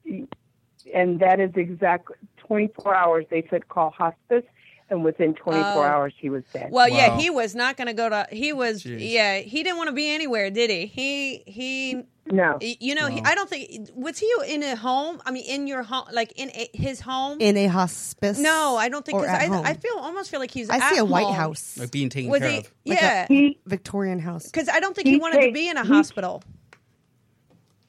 [0.95, 3.27] and that is exactly 24 hours.
[3.31, 4.45] They said call hospice,
[4.93, 5.83] and within 24 Oh.
[5.83, 6.69] hours he was dead.
[6.71, 8.27] Well, yeah, he was not going to go to.
[8.31, 8.99] He was, Jeez.
[9.11, 10.87] yeah, he didn't want to be anywhere, did he?
[10.87, 12.03] He he.
[12.31, 12.59] no.
[12.61, 15.21] You know, he, I don't think was he in a home.
[15.27, 17.41] I mean, in your home, like in a, his home.
[17.41, 18.39] In a hospice?
[18.39, 19.21] no, I don't think.
[19.21, 19.71] Because I.
[19.71, 20.69] I feel almost feel like he's.
[20.71, 21.35] I see at a White home.
[21.35, 21.79] House.
[21.79, 22.59] Like being taken Was care he?
[22.59, 22.65] of.
[22.85, 24.45] Like a- yeah, He Victorian house.
[24.47, 26.43] because I don't think he, He wanted to be in a he- hospital.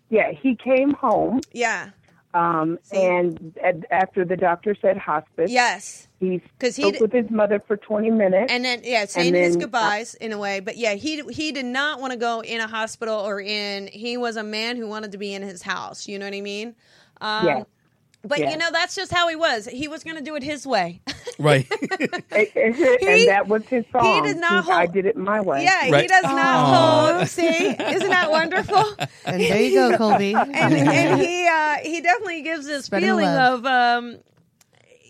[0.10, 1.90] yeah he came home, Yeah.
[2.34, 6.08] Um, and ad- after the doctor said hospice, Yes.
[6.20, 8.52] he 'Cause he with his mother for 20 minutes.
[8.52, 10.60] And then yeah, saying And his then, goodbyes in a way.
[10.60, 13.88] But yeah, he he did not want to go in a hospital or in.
[13.88, 16.08] He was a man who wanted to be in his house.
[16.08, 16.76] You know what I mean?
[17.22, 17.66] Um, Yes.
[18.26, 18.54] But Yes.
[18.54, 19.66] you know that's just how he was.
[19.66, 21.02] He was going to do it his way.
[21.40, 21.66] Right.
[22.32, 24.06] and, and that was his song.
[24.06, 25.64] He did not He- I did it my way.
[25.64, 26.08] yeah, he Right.
[26.08, 27.28] does not hold.
[27.28, 28.84] See, isn't that wonderful?
[29.26, 30.34] And there you go, Colby.
[30.36, 33.66] and, and he uh, he definitely gives this Spreading feeling love.
[33.66, 34.18] of um,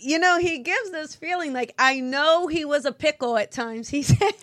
[0.04, 3.89] you know, he gives this feeling like I know he was a pickle at times.
[3.89, 4.34] He said,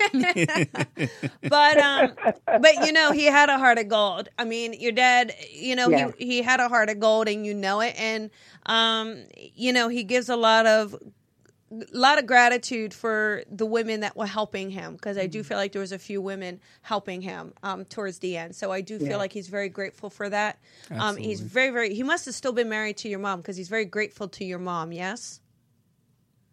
[1.48, 2.12] but um,
[2.56, 4.28] but you know, he had a heart of gold.
[4.38, 6.10] I mean, your dad, you know, Yeah.
[6.18, 7.94] he he had a heart of gold, and you know it.
[7.98, 8.30] And
[8.66, 10.94] um, you know, he gives a lot of
[11.72, 15.30] a lot of gratitude for the women that were helping him because I Mm-hmm.
[15.30, 18.56] do feel like there was a few women helping him um, towards the end.
[18.56, 19.16] So I do feel Yeah.
[19.18, 20.58] like he's very grateful for that.
[20.90, 21.94] Um, he's very very.
[21.94, 24.58] He must have still been married to your mom because he's very grateful to your
[24.58, 24.90] mom.
[24.92, 25.40] Yes.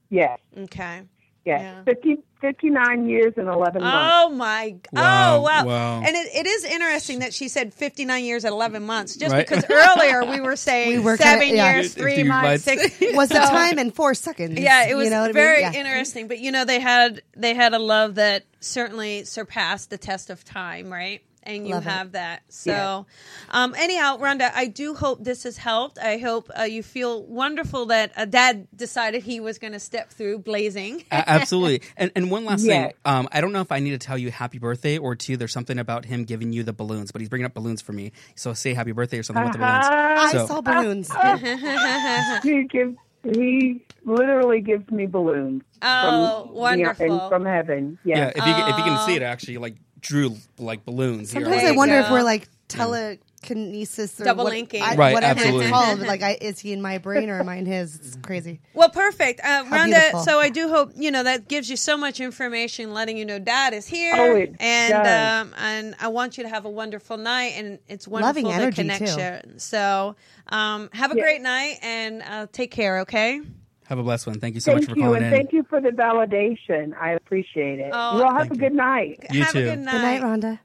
[0.10, 1.02] Yes, Okay.
[1.46, 1.62] yes.
[1.62, 1.84] Yeah.
[1.84, 4.12] 50, 59 years and 11 months.
[4.14, 4.70] Oh my!
[4.72, 5.66] g- oh, Wow, Oh wow!
[5.66, 5.98] wow.
[6.06, 9.34] And it, it is interesting that she said fifty nine years and eleven months, just
[9.34, 9.48] Right.
[9.48, 11.74] because earlier we were saying We were seven kinda- yeah.
[11.74, 12.84] years, three Three months, months.
[12.94, 13.16] six.
[13.16, 14.60] Was the So- time in four seconds?
[14.60, 15.34] Yeah, it was you know what I mean?
[15.34, 15.74] very Yeah.
[15.74, 16.28] interesting.
[16.28, 20.44] But you know, they had they had a love that certainly surpassed the test of
[20.44, 21.22] time, right?
[21.48, 21.90] And you Love it.
[21.90, 22.44] have that.
[22.50, 23.06] So,
[23.52, 25.98] um, anyhow, Rhonda, I do hope this has helped.
[25.98, 30.10] I hope uh, you feel wonderful that uh, Dad decided he was going to step
[30.12, 31.04] through blazing.
[31.10, 31.82] A- absolutely.
[31.98, 32.92] And and one last Yes.
[32.92, 33.00] thing.
[33.06, 35.38] Um, I don't know if I need to tell you happy birthday or two.
[35.38, 38.12] There's something about him giving you the balloons, but he's bringing up balloons for me.
[38.36, 39.88] So say happy birthday or something with the balloons.
[39.90, 41.10] I saw balloons.
[42.44, 45.64] he gives he literally gives me balloons.
[45.82, 47.06] Oh, from, wonderful.
[47.06, 47.98] You know, and from heaven.
[48.04, 51.32] Yeah, if you if you can see it, actually like drew like balloons.
[51.32, 51.44] here.
[51.44, 52.06] Sometimes I wonder go.
[52.06, 54.82] if we're like telekinesis or Double what- linking.
[54.82, 55.66] I- Right, whatever absolutely.
[55.66, 56.00] it's called.
[56.00, 57.96] Like, I, is he in my brain or am I in his?
[57.96, 58.60] It's crazy.
[58.74, 60.24] Well, perfect, uh, Rhonda.
[60.24, 63.40] So I do hope you know that gives you so much information, letting you know
[63.40, 65.48] Dad is here, Oh, it and does.
[65.48, 68.52] um, and I want you to have a wonderful night, and it's wonderful Loving the
[68.52, 68.90] energy, too.
[68.90, 69.60] connection.
[69.60, 70.16] So
[70.48, 71.22] um, have a Yeah.
[71.24, 73.00] great night and uh, take care.
[73.00, 73.42] Okay.
[73.88, 74.40] Have a blessed one.
[74.40, 75.46] Thank you so Thank much for you, calling and in.
[75.46, 76.94] thave you for the validation.
[77.00, 77.92] I appreciate it.
[77.94, 79.26] Oh, you all have a good night.
[79.32, 79.60] You have too.
[79.60, 79.92] a good night.
[79.94, 80.60] Good night, Rhonda.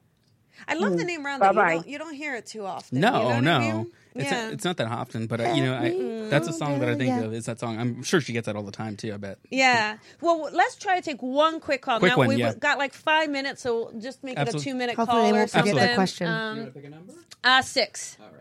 [0.68, 1.40] I love the name Rhonda.
[1.40, 1.72] Bye-bye.
[1.72, 3.00] You don't, you don't hear it too often.
[3.00, 3.92] No, you know what I no, mean?
[4.14, 4.50] it's yeah.
[4.50, 7.08] it's not that often, but uh, you know, I, that's a song that I think
[7.08, 7.20] Yeah.
[7.22, 7.32] of.
[7.34, 7.78] Is that song?
[7.80, 9.12] I'm sure she gets that all the time too.
[9.14, 9.38] I bet.
[9.50, 9.96] Yeah.
[10.20, 11.98] Well, let's try to take one quick call.
[12.00, 12.54] Quick now one, we've yeah.
[12.54, 15.30] got like five minutes, so we'll just make it a two minute Hopefully call they
[15.30, 15.94] or won't forget the something.
[15.96, 16.26] question.
[16.28, 17.12] Um, Pick a number.
[17.44, 18.16] uh, six.
[18.20, 18.38] All right.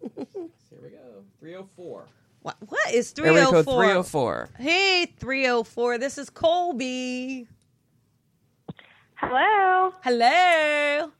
[0.00, 0.98] So here we go.
[1.40, 2.06] Three oh four.
[2.42, 3.62] What, what is 304?
[3.62, 4.48] 304.
[4.58, 5.98] Hey, 304.
[5.98, 7.46] This is Colby.
[9.14, 9.92] Hello.
[10.02, 11.12] Hello.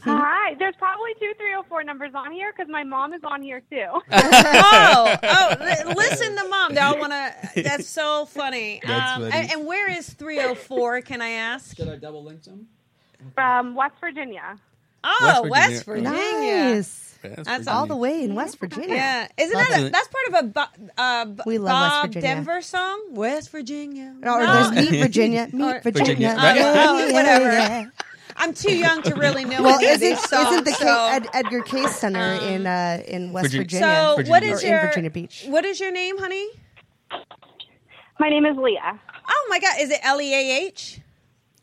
[0.00, 0.54] Hi.
[0.58, 3.86] There's probably two 304 numbers on here because my mom is on here too.
[4.12, 6.74] oh, oh, li- listen to mom.
[6.74, 8.80] Y'all want to, that's so funny.
[8.86, 9.32] That's um, funny.
[9.32, 11.76] And, and where is 304, can I ask?
[11.76, 12.66] Should I double link them?
[13.34, 14.58] From West Virginia.
[15.04, 16.10] Oh, West West Virginia.
[16.10, 16.74] Virginia.
[16.74, 17.00] Nice.
[17.22, 18.96] That's That's All the way in West Virginia.
[18.96, 19.92] Yeah, isn't Love that a, it.
[19.92, 22.28] that's part of a Bo- uh, B- We love West Bob Virginia.
[22.34, 23.00] Denver song?
[23.12, 24.14] West Virginia.
[24.22, 24.70] Or No.
[24.70, 25.48] there's Meet Virginia.
[25.50, 26.04] Meet Or- Virginia.
[26.04, 26.56] Virginia, right?
[26.56, 27.44] Yeah, yeah, Whatever.
[27.52, 27.84] yeah.
[28.36, 30.48] I'm too young to really know Well, any of isn't, these songs.
[30.50, 33.64] isn't the so, Ca- Ed, Edgar Cayce Center in uh, in West Virginia.
[33.64, 33.86] Virginia?
[33.86, 34.52] so Virginia what Beach.
[34.52, 35.44] is Or in your Virginia Beach.
[35.48, 36.46] What is your name, honey?
[38.20, 39.00] My name is Leah.
[39.28, 41.00] Oh my God, is it L E A H?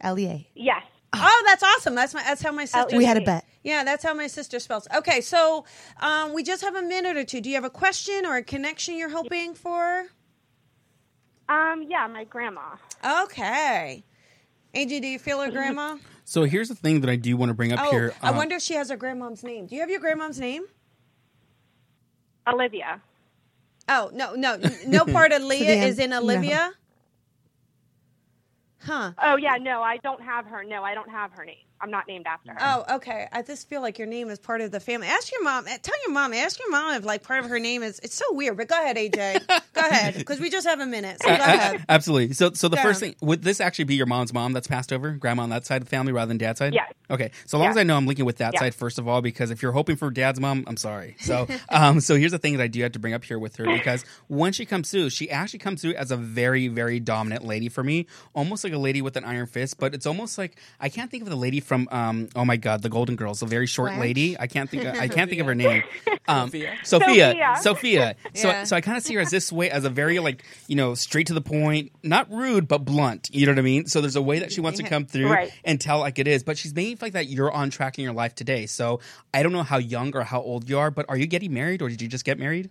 [0.02, 0.48] L E A.
[0.56, 0.82] Yes.
[1.14, 1.95] Oh, that's awesome.
[1.95, 2.24] That's my.
[2.24, 2.97] That's how my sister.
[2.97, 3.45] We had a bet.
[3.64, 4.88] Yeah, that's how my sister spells.
[4.95, 5.66] Okay, so
[5.99, 7.41] um, we just have a minute or two.
[7.41, 10.05] Do you have a question or a connection you're hoping for?
[11.49, 11.84] Um.
[11.88, 12.07] Yeah.
[12.07, 12.76] My grandma.
[13.24, 14.03] Okay.
[14.74, 15.97] Angie, do you feel her grandma?
[16.24, 18.14] So here's the thing that I do want to bring up Oh, here.
[18.22, 19.68] I um, wonder if she has her grandmom's name.
[19.68, 20.64] Do you have your grandmom's name?
[22.47, 23.01] Olivia.
[23.89, 24.57] Oh no, no,
[24.88, 26.22] no part of Leah is in No.
[26.22, 26.72] Olivia.
[28.82, 29.14] Huh.
[29.22, 29.58] Oh yeah.
[29.62, 30.64] No, I don't have her.
[30.64, 31.58] No, I don't have her name.
[31.82, 32.58] I'm not named after her.
[32.62, 33.28] Oh, okay.
[33.32, 35.08] I just feel like your name is part of the family.
[35.08, 35.68] Ask your mom.
[35.68, 36.34] eh, Tell your mom.
[36.34, 38.00] Ask your mom if like part of her name is.
[38.04, 38.58] It's so weird.
[38.58, 39.48] But go ahead, AJ.
[39.74, 41.22] go ahead, because we just have a minute.
[41.22, 41.84] So go ahead.
[41.90, 42.34] Absolutely.
[42.34, 43.18] So, so the Go first ahead.
[43.20, 45.78] thing would this actually be your mom's mom that's passed over, grandma on that side
[45.82, 46.74] of the family rather than dad's side?
[46.74, 46.92] Yes.
[47.10, 47.32] Okay.
[47.46, 48.60] So long as I know I'm linking with that Yes.
[48.62, 51.16] side first of all, because if you're hoping for dad's mom, I'm sorry.
[51.20, 53.56] So, um, so here's the thing that I do have to bring up here with
[53.58, 57.44] her because when she comes through, she actually comes through as a very, very dominant
[57.44, 59.78] lady for me, almost like a lady with an iron fist.
[59.80, 62.82] But it's almost like I can't think of the lady from, um, oh my god,
[62.82, 64.02] the Golden Girls, the very short Blanche?
[64.02, 64.38] lady.
[64.38, 64.84] I can't think.
[64.84, 65.84] Of, I can't think of her name.
[66.28, 66.76] Um, Sophia?
[66.84, 67.34] Sophia.
[67.34, 67.56] Sophia.
[67.62, 68.16] Sophia.
[68.34, 68.64] So, Yeah.
[68.66, 70.96] so I kind of see her as this way, as a very like you know
[70.96, 73.30] straight to the point, not rude but blunt.
[73.32, 73.86] You know what I mean?
[73.86, 75.52] So there's a way that she wants to come through Right.
[75.64, 78.04] and tell like it is, but she's making it like that you're on track in
[78.04, 78.66] your life today.
[78.66, 79.00] So
[79.34, 81.82] I don't know how young or how old you are, but are you getting married
[81.82, 82.70] or did you just get married?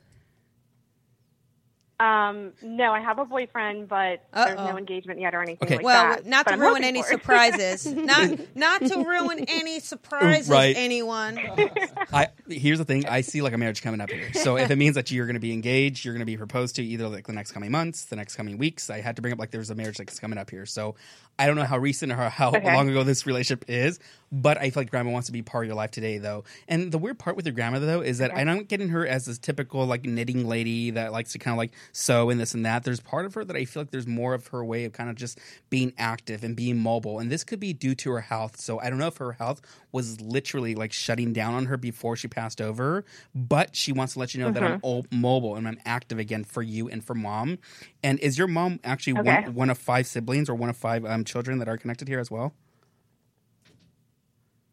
[2.00, 2.52] Um.
[2.62, 4.70] No, I have a boyfriend, but there's Uh-oh.
[4.72, 5.76] no engagement yet or anything Okay.
[5.76, 6.26] like Well, that.
[6.26, 7.86] not to I'm ruin any surprises.
[7.94, 10.48] not not to ruin any surprises.
[10.48, 10.74] Right.
[10.76, 11.38] Anyone?
[12.12, 13.06] I here's the thing.
[13.06, 14.32] I see like a marriage coming up here.
[14.32, 16.76] So if it means that you're going to be engaged, you're going to be proposed
[16.76, 18.88] to either like the next coming months, the next coming weeks.
[18.90, 20.64] I had to bring up like there's a marriage that's coming up here.
[20.66, 20.94] So
[21.40, 22.60] I don't know how recent or how Okay.
[22.62, 23.98] long ago this relationship is,
[24.30, 26.44] but I feel like grandma wants to be part of your life today, though.
[26.68, 29.24] And the weird part with your grandmother though is that I'm not getting her as
[29.26, 32.64] this typical like knitting lady that likes to kind of like sew and this and
[32.66, 32.84] that.
[32.84, 35.10] There's part of her that I feel like there's more of her way of kind
[35.10, 37.18] of just being active and being mobile.
[37.18, 38.60] And this could be due to her health.
[38.60, 39.62] So I don't know if her health
[39.92, 44.18] was literally like shutting down on her before she passed over, but she wants to
[44.20, 44.82] let you know that I'm Mhm.
[44.84, 47.58] o- mobile and I'm active again for you and for mom.
[48.02, 49.40] And is your mom actually Okay.
[49.44, 52.18] one, one of five siblings or one of five um, children that are connected here
[52.18, 52.52] as well?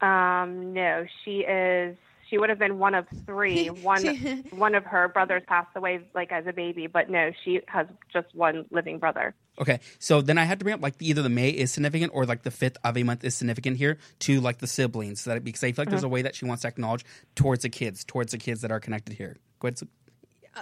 [0.01, 1.95] Um, no, she is.
[2.29, 3.67] She would have been one of three.
[3.69, 4.05] One
[4.51, 8.27] one of her brothers passed away like as a baby, but no, she has just
[8.35, 9.33] one living brother.
[9.59, 12.25] Okay, so then I had to bring up like either the May is significant or
[12.25, 15.21] like the fifth of a month is significant here to like the siblings.
[15.21, 17.05] So that because I feel like there's a way that she wants to acknowledge
[17.35, 19.37] towards the kids, towards the kids that are connected here.
[19.59, 19.79] Go ahead.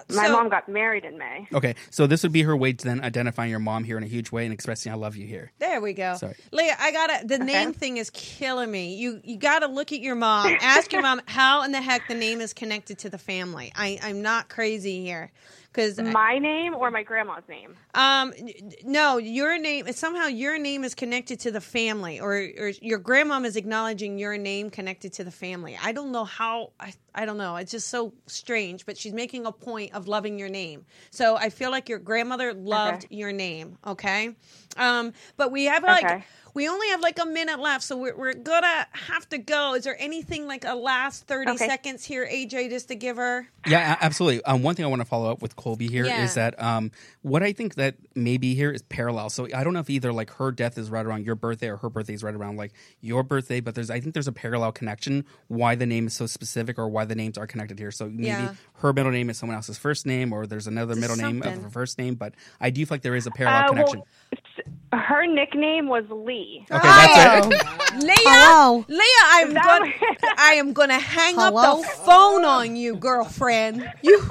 [0.09, 1.47] My So- mom got married in May.
[1.53, 4.07] Okay, so this would be her way to then identifying your mom here in a
[4.07, 5.51] huge way and expressing I love you here.
[5.59, 6.15] There we go.
[6.17, 6.35] Sorry.
[6.51, 8.95] Leah, I gotta the name thing is killing me.
[8.95, 10.55] You you gotta look at your mom.
[10.61, 13.71] Ask your mom how in the heck the name is connected to the family.
[13.75, 15.31] I, I'm not crazy here.
[15.75, 17.75] Because My name or my grandma's name?
[17.95, 18.33] um
[18.85, 23.45] no, your name somehow your name is connected to the family, or or your grandmom
[23.45, 25.77] is acknowledging your name connected to the family.
[25.81, 26.71] I don't know how.
[26.79, 27.57] I I don't know.
[27.57, 28.85] It's just so strange.
[28.85, 30.85] But she's making a point of loving your name.
[31.11, 33.77] So I feel like your grandmother loved your name.
[33.85, 34.35] Okay.
[34.77, 35.11] Um.
[35.35, 36.05] But we have like.
[36.05, 36.23] Okay.
[36.55, 39.75] We only have like a minute left, so we're, we're gonna have to go.
[39.75, 41.67] Is there anything like a last 30 Okay.
[41.67, 43.47] seconds here, AJ, just to give her?
[43.67, 44.41] Yeah, absolutely.
[44.45, 46.49] Um, one thing I want to follow up with Colby here is Yeah.
[46.51, 46.91] that um,
[47.23, 49.29] what I think that maybe here is parallel.
[49.29, 51.77] So I don't know if either like her death is right around your birthday or
[51.77, 54.71] her birthday is right around like your birthday, but there's I think there's a parallel
[54.71, 57.91] connection why the name is so specific or why the names are connected here.
[57.91, 58.53] So maybe Yeah.
[58.75, 61.63] her middle name is someone else's first name or there's another middle name of something.
[61.63, 63.99] her first name, but I do feel like there is a parallel Uh, connection.
[63.99, 64.07] well,
[64.93, 66.65] her nickname was Lee.
[66.71, 67.61] Okay, that's it.
[67.65, 67.99] Oh.
[67.99, 68.85] Leah, Hello.
[68.87, 69.01] Leah,
[69.31, 71.55] I'm That gonna, I am gonna hang Hello?
[71.55, 73.89] up the phone on you, girlfriend.
[74.01, 74.27] You,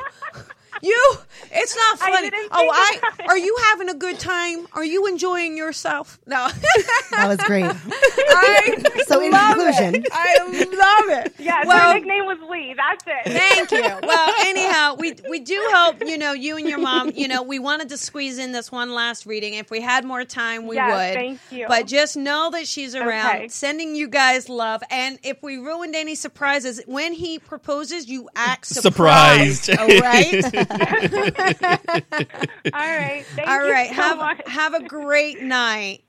[0.85, 1.15] you.
[1.53, 2.31] It's not funny.
[2.31, 2.99] didn't oh, I.
[2.99, 3.29] about.
[3.29, 4.67] Are you having a good time?
[4.73, 6.19] Are you enjoying yourself?
[6.27, 6.49] No.
[7.11, 7.65] That was great.
[7.65, 10.09] I So in conclusion- it.
[10.13, 11.35] I love it.
[11.45, 12.75] Yes, Well, her nickname was Lee.
[12.77, 13.33] That's it.
[13.33, 14.07] Thank you.
[14.07, 17.11] Well, anyhow, we we do hope you know you and your mom.
[17.15, 19.55] You know, we wanted to squeeze in this one last reading.
[19.55, 21.15] If we had more time, we Yes, would.
[21.21, 21.67] thank you.
[21.69, 23.49] But just know that she's around, Okay.
[23.49, 24.83] sending you guys love.
[24.91, 29.65] And if we ruined any surprises, when he proposes, you act surprised.
[29.65, 29.77] Surprised.
[29.79, 30.74] All right.
[32.73, 33.25] All right.
[33.35, 33.89] Thank All you right.
[33.89, 34.43] so have much.
[34.49, 36.03] have a great night.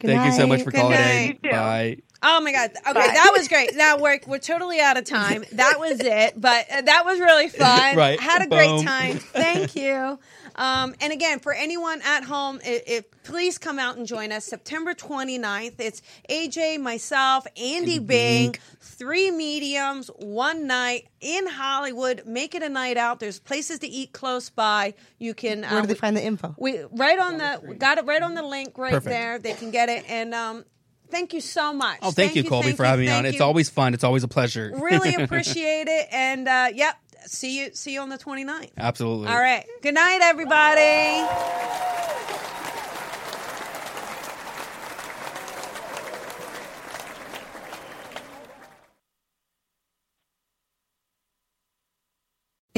[0.00, 1.40] Good Thank you so much for Good calling night.
[1.42, 1.50] in.
[1.50, 1.96] Bye.
[2.22, 2.70] Oh my god.
[2.70, 3.10] Okay, Bye.
[3.14, 3.74] that was great.
[3.76, 5.44] Now we're we're totally out of time.
[5.52, 7.68] That was it, but uh, that was really fun.
[7.96, 8.18] Right.
[8.18, 9.18] Had a great time.
[9.18, 10.18] Thank you.
[10.58, 14.44] Um, and again, for anyone at home, it, it, please come out and join us
[14.44, 15.74] September 29th.
[15.78, 22.22] It's AJ, myself, Andy Byng, three mediums, one night in Hollywood.
[22.26, 23.20] Make it a night out.
[23.20, 24.94] There's places to eat close by.
[25.20, 25.62] You can.
[25.62, 26.56] Where uh, do they find the info?
[26.58, 29.10] we right on the we got it right on the link right Perfect.
[29.10, 29.38] there.
[29.38, 30.64] They can get it and um
[31.10, 31.98] thank you so much.
[32.02, 33.22] Oh, thank, you, Colby, thank for you, having me on.
[33.22, 33.94] thank It's always fun.
[33.94, 34.72] It's always a pleasure.
[34.74, 36.96] really appreciate it and uh yep,
[37.26, 38.70] see you see you on the 29th.
[38.76, 39.28] Absolutely.
[39.28, 39.64] All right.
[39.82, 41.26] Good night everybody.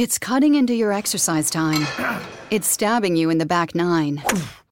[0.01, 1.87] It's cutting into your exercise time.
[2.51, 4.23] It's stabbing you in the back nine.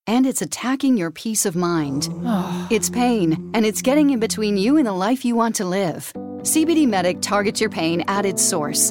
[0.06, 2.08] And it's attacking your peace of mind.
[2.70, 6.12] It's pain, and it's getting in between you and the life you want to live.
[6.42, 8.90] CBD Medic targets your pain at its source.